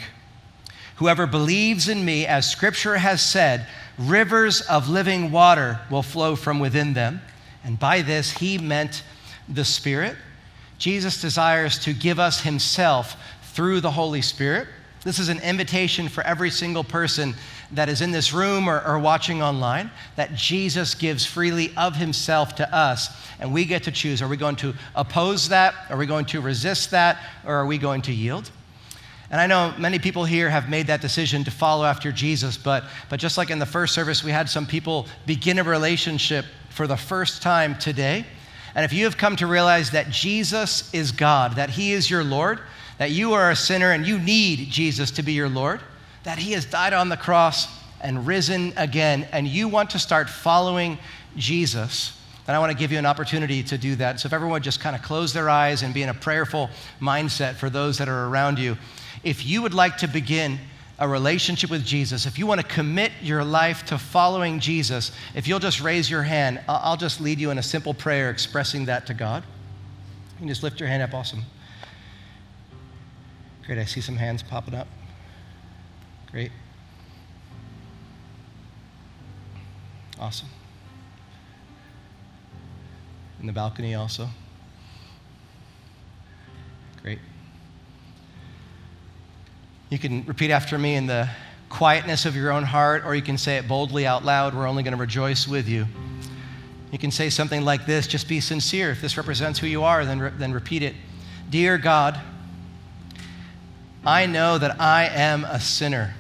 Whoever 0.98 1.28
believes 1.28 1.90
in 1.90 2.04
me, 2.04 2.26
as 2.26 2.50
scripture 2.50 2.98
has 2.98 3.22
said, 3.22 3.68
rivers 3.98 4.62
of 4.62 4.90
living 4.90 5.32
water 5.32 5.80
will 5.90 6.04
flow 6.04 6.36
from 6.36 6.60
within 6.60 6.94
them. 6.94 7.22
And 7.64 7.80
by 7.80 8.02
this, 8.02 8.32
he 8.32 8.58
meant 8.58 9.04
the 9.48 9.66
Spirit. 9.66 10.16
Jesus 10.78 11.22
desires 11.22 11.80
to 11.80 11.94
give 11.94 12.20
us 12.20 12.42
himself 12.42 13.16
through 13.54 13.82
the 13.82 13.92
Holy 13.92 14.22
Spirit. 14.22 14.68
This 15.04 15.20
is 15.20 15.30
an 15.30 15.40
invitation 15.40 16.10
for 16.10 16.24
every 16.24 16.50
single 16.50 16.84
person 16.84 17.36
that 17.72 17.90
is 17.90 18.02
in 18.02 18.12
this 18.12 18.34
room 18.34 18.70
or, 18.70 18.82
or 18.86 19.00
watching 19.00 19.42
online, 19.42 19.92
that 20.16 20.36
Jesus 20.36 20.94
gives 20.96 21.26
freely 21.26 21.72
of 21.76 21.96
himself 21.96 22.56
to 22.56 22.76
us. 22.76 23.10
And 23.40 23.54
we 23.54 23.66
get 23.66 23.84
to 23.84 23.92
choose 23.92 24.22
are 24.22 24.28
we 24.28 24.38
going 24.38 24.56
to 24.58 24.74
oppose 24.96 25.50
that? 25.50 25.74
Are 25.90 25.98
we 25.98 26.06
going 26.06 26.26
to 26.26 26.42
resist 26.42 26.92
that? 26.92 27.20
Or 27.46 27.56
are 27.56 27.66
we 27.66 27.78
going 27.78 28.02
to 28.04 28.14
yield? 28.14 28.52
And 29.32 29.42
I 29.42 29.48
know 29.48 29.74
many 29.78 29.98
people 29.98 30.24
here 30.24 30.50
have 30.50 30.70
made 30.70 30.88
that 30.88 31.02
decision 31.02 31.44
to 31.46 31.52
follow 31.52 31.84
after 31.86 32.12
Jesus, 32.12 32.58
but, 32.58 32.84
but 33.10 33.20
just 33.20 33.38
like 33.38 33.50
in 33.50 33.60
the 33.60 33.66
first 33.66 33.94
service, 33.94 34.24
we 34.24 34.32
had 34.32 34.48
some 34.50 34.68
people 34.68 35.08
begin 35.26 35.58
a 35.58 35.64
relationship 35.64 36.46
for 36.70 36.86
the 36.86 36.96
first 36.96 37.42
time 37.42 37.78
today. 37.78 38.26
And 38.76 38.86
if 38.86 38.94
you 38.94 39.06
have 39.06 39.18
come 39.18 39.36
to 39.38 39.48
realize 39.48 39.92
that 39.92 40.10
Jesus 40.10 40.94
is 40.94 41.12
God, 41.12 41.56
that 41.56 41.70
He 41.70 41.94
is 41.94 42.10
your 42.10 42.24
Lord, 42.24 42.60
that 42.98 43.12
you 43.12 43.34
are 43.34 43.50
a 43.50 43.56
sinner 43.56 43.92
and 43.92 44.06
you 44.06 44.20
need 44.20 44.70
Jesus 44.70 45.12
to 45.12 45.24
be 45.24 45.34
your 45.34 45.50
Lord, 45.50 45.82
that 46.26 46.38
He 46.38 46.52
has 46.52 46.66
died 46.66 46.94
on 46.94 47.10
the 47.10 47.18
cross 47.18 47.68
and 48.02 48.28
risen 48.28 48.74
again, 48.78 49.28
and 49.32 49.48
you 49.48 49.68
want 49.68 49.92
to 49.92 50.00
start 50.00 50.30
following 50.30 51.00
Jesus, 51.38 52.20
then 52.46 52.56
I 52.56 52.60
want 52.60 52.72
to 52.72 52.78
give 52.78 52.92
you 52.92 53.00
an 53.00 53.06
opportunity 53.06 53.64
to 53.64 53.78
do 53.78 53.96
that. 53.96 54.20
So 54.20 54.28
if 54.28 54.34
everyone 54.34 54.62
just 54.62 54.80
kind 54.80 54.96
of 54.96 55.02
close 55.02 55.34
their 55.34 55.50
eyes 55.50 55.82
and 55.82 55.94
be 55.94 56.04
in 56.04 56.10
a 56.10 56.14
prayerful 56.14 56.70
mindset 57.02 57.56
for 57.56 57.70
those 57.70 57.98
that 57.98 58.08
are 58.08 58.28
around 58.28 58.60
you 58.60 58.78
if 59.26 59.46
you 59.46 59.64
would 59.64 59.74
like 59.74 59.98
to 59.98 60.08
begin 60.08 60.60
a 61.00 61.08
relationship 61.08 61.70
with 61.70 61.84
Jesus, 61.84 62.26
if 62.26 62.40
you 62.40 62.48
want 62.48 62.62
to 62.62 62.68
commit 62.68 63.12
your 63.22 63.44
life 63.44 63.84
to 63.88 63.98
following 63.98 64.60
Jesus, 64.60 65.12
if 65.34 65.48
you'll 65.48 65.60
just 65.60 65.82
raise 65.82 66.10
your 66.10 66.24
hand, 66.24 66.62
I'll 66.70 66.96
just 66.96 67.20
lead 67.20 67.40
you 67.40 67.50
in 67.50 67.58
a 67.58 67.64
simple 67.64 67.94
prayer 67.94 68.30
expressing 68.30 68.86
that 68.86 69.08
to 69.08 69.14
God. 69.14 69.44
You 70.34 70.40
can 70.40 70.48
just 70.48 70.64
lift 70.64 70.80
your 70.80 70.88
hand 70.88 71.04
up. 71.04 71.14
Awesome. 71.14 71.42
Great. 73.66 73.80
I 73.80 73.86
see 73.86 74.00
some 74.00 74.16
hands 74.16 74.44
popping 74.44 74.76
up. 74.76 74.88
Great. 76.36 76.52
Awesome. 80.20 80.50
In 83.40 83.48
the 83.48 83.54
balcony 83.54 83.96
also. 83.96 84.28
Great. 87.02 87.20
You 89.90 89.98
can 89.98 90.26
repeat 90.26 90.52
after 90.52 90.78
me 90.78 90.96
in 90.96 91.08
the 91.08 91.30
quietness 91.70 92.26
of 92.26 92.36
your 92.36 92.52
own 92.52 92.64
heart, 92.64 93.06
or 93.06 93.16
you 93.16 93.22
can 93.22 93.38
say 93.38 93.56
it 93.56 93.66
boldly 93.66 94.06
out 94.06 94.26
loud. 94.26 94.54
We're 94.54 94.68
only 94.68 94.84
going 94.84 94.92
to 94.92 95.00
rejoice 95.00 95.48
with 95.48 95.70
you. 95.70 95.86
You 96.92 96.98
can 96.98 97.12
say 97.12 97.30
something 97.30 97.64
like 97.64 97.86
this 97.86 98.08
just 98.08 98.28
be 98.28 98.42
sincere. 98.42 98.92
If 98.92 99.00
this 99.00 99.16
represents 99.16 99.58
who 99.58 99.68
you 99.68 99.84
are, 99.84 100.04
then, 100.04 100.20
re- 100.20 100.32
then 100.36 100.52
repeat 100.52 100.84
it. 100.84 100.96
Dear 101.50 101.78
God, 101.78 102.20
I 104.06 104.26
know 104.26 104.58
that 104.58 104.82
I 104.82 105.06
am 105.06 105.46
a 105.46 105.62
sinner 105.62 106.14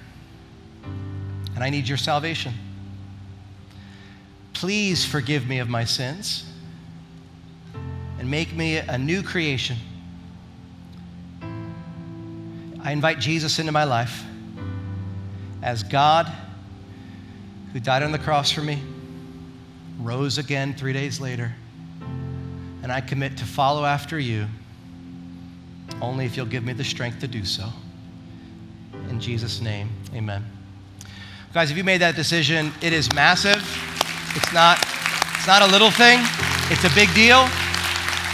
and 1.56 1.64
I 1.64 1.70
need 1.70 1.88
your 1.88 1.98
salvation. 1.98 2.54
Please 4.54 5.06
forgive 5.06 5.48
me 5.48 5.60
of 5.60 5.70
my 5.70 5.86
sins 5.86 6.46
and 8.20 8.30
make 8.30 8.54
me 8.54 8.78
a 8.78 8.98
new 8.98 9.24
creation 9.24 9.78
I 12.86 12.92
invite 12.92 13.18
Jesus 13.18 13.58
into 13.58 13.72
my 13.72 13.84
life 13.84 14.24
as 15.64 15.82
God 15.82 16.32
who 17.74 17.80
died 17.80 18.04
on 18.04 18.12
the 18.12 18.20
cross 18.20 18.52
for 18.52 18.62
me, 18.62 18.80
rose 20.00 20.38
again 20.38 20.76
three 20.76 20.94
days 20.94 21.20
later, 21.20 21.52
and 22.84 22.92
I 22.92 23.02
commit 23.02 23.38
to 23.38 23.44
follow 23.44 23.86
after 23.86 24.20
you 24.20 24.46
only 26.00 26.26
if 26.26 26.38
you'll 26.38 26.46
give 26.46 26.64
me 26.64 26.74
the 26.74 26.84
strength 26.84 27.20
to 27.22 27.28
do 27.28 27.44
so. 27.44 27.70
In 29.10 29.20
Jesus' 29.20 29.62
name, 29.62 29.90
amen. 30.14 30.55
Guys, 31.56 31.72
if 31.72 31.78
you 31.78 31.86
made 31.86 32.02
that 32.02 32.18
decision, 32.18 32.70
it 32.82 32.92
is 32.92 33.14
massive. 33.14 33.64
It's 34.36 34.52
not, 34.52 34.78
it's 35.38 35.48
not 35.48 35.62
a 35.62 35.66
little 35.66 35.90
thing, 35.90 36.20
it's 36.70 36.84
a 36.84 36.94
big 36.94 37.08
deal. 37.14 37.48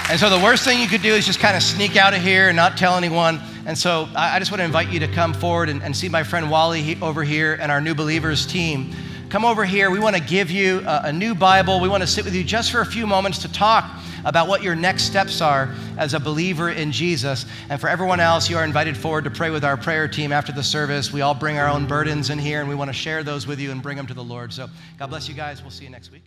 And 0.09 0.19
so 0.19 0.27
the 0.27 0.43
worst 0.43 0.63
thing 0.63 0.79
you 0.79 0.87
could 0.87 1.03
do 1.03 1.13
is 1.13 1.23
just 1.23 1.39
kind 1.39 1.55
of 1.55 1.61
sneak 1.61 1.97
out 1.97 2.15
of 2.15 2.21
here 2.23 2.47
and 2.47 2.55
not 2.55 2.79
tell 2.79 2.97
anyone. 2.97 3.39
And 3.67 3.77
so 3.77 4.09
I, 4.15 4.39
just 4.39 4.49
want 4.49 4.61
to 4.61 4.65
invite 4.65 4.89
you 4.89 4.99
to 5.01 5.07
come 5.07 5.35
forward 5.35 5.69
and, 5.69 5.83
and 5.83 5.95
see 5.95 6.09
my 6.09 6.23
friend 6.23 6.49
Wally 6.49 6.97
over 6.99 7.23
here 7.23 7.59
and 7.61 7.71
our 7.71 7.79
new 7.79 7.93
believers 7.93 8.47
team. 8.47 8.91
Come 9.29 9.45
over 9.45 9.65
here. 9.65 9.91
We 9.91 9.99
want 9.99 10.15
to 10.15 10.23
give 10.23 10.49
you 10.49 10.79
a, 10.79 11.01
a 11.03 11.13
new 11.13 11.35
Bible. 11.35 11.79
We 11.79 11.89
want 11.89 12.01
to 12.01 12.07
sit 12.07 12.25
with 12.25 12.33
you 12.33 12.43
just 12.43 12.71
for 12.71 12.81
a 12.81 12.87
few 12.87 13.05
moments 13.05 13.37
to 13.43 13.53
talk 13.53 14.00
about 14.25 14.47
what 14.47 14.63
your 14.63 14.75
next 14.75 15.03
steps 15.03 15.41
are 15.41 15.73
as 15.97 16.13
a 16.13 16.19
believer 16.19 16.69
in 16.69 16.91
Jesus. 16.91 17.45
And 17.69 17.79
for 17.79 17.87
everyone 17.87 18.19
else, 18.19 18.49
you 18.49 18.57
are 18.57 18.63
invited 18.63 18.97
forward 18.97 19.23
to 19.23 19.31
pray 19.31 19.49
with 19.49 19.63
our 19.63 19.77
prayer 19.77 20.07
team 20.07 20.31
after 20.31 20.51
the 20.51 20.63
service. 20.63 21.11
We 21.11 21.21
all 21.21 21.33
bring 21.33 21.57
our 21.57 21.67
own 21.67 21.87
burdens 21.87 22.29
in 22.29 22.39
here, 22.39 22.59
and 22.59 22.69
we 22.69 22.75
want 22.75 22.89
to 22.89 22.93
share 22.93 23.23
those 23.23 23.47
with 23.47 23.59
you 23.59 23.71
and 23.71 23.81
bring 23.81 23.97
them 23.97 24.07
to 24.07 24.13
the 24.13 24.23
Lord. 24.23 24.53
So 24.53 24.69
God 24.97 25.07
bless 25.07 25.27
you 25.27 25.35
guys. 25.35 25.61
We'll 25.61 25.71
see 25.71 25.85
you 25.85 25.91
next 25.91 26.11
week. 26.11 26.23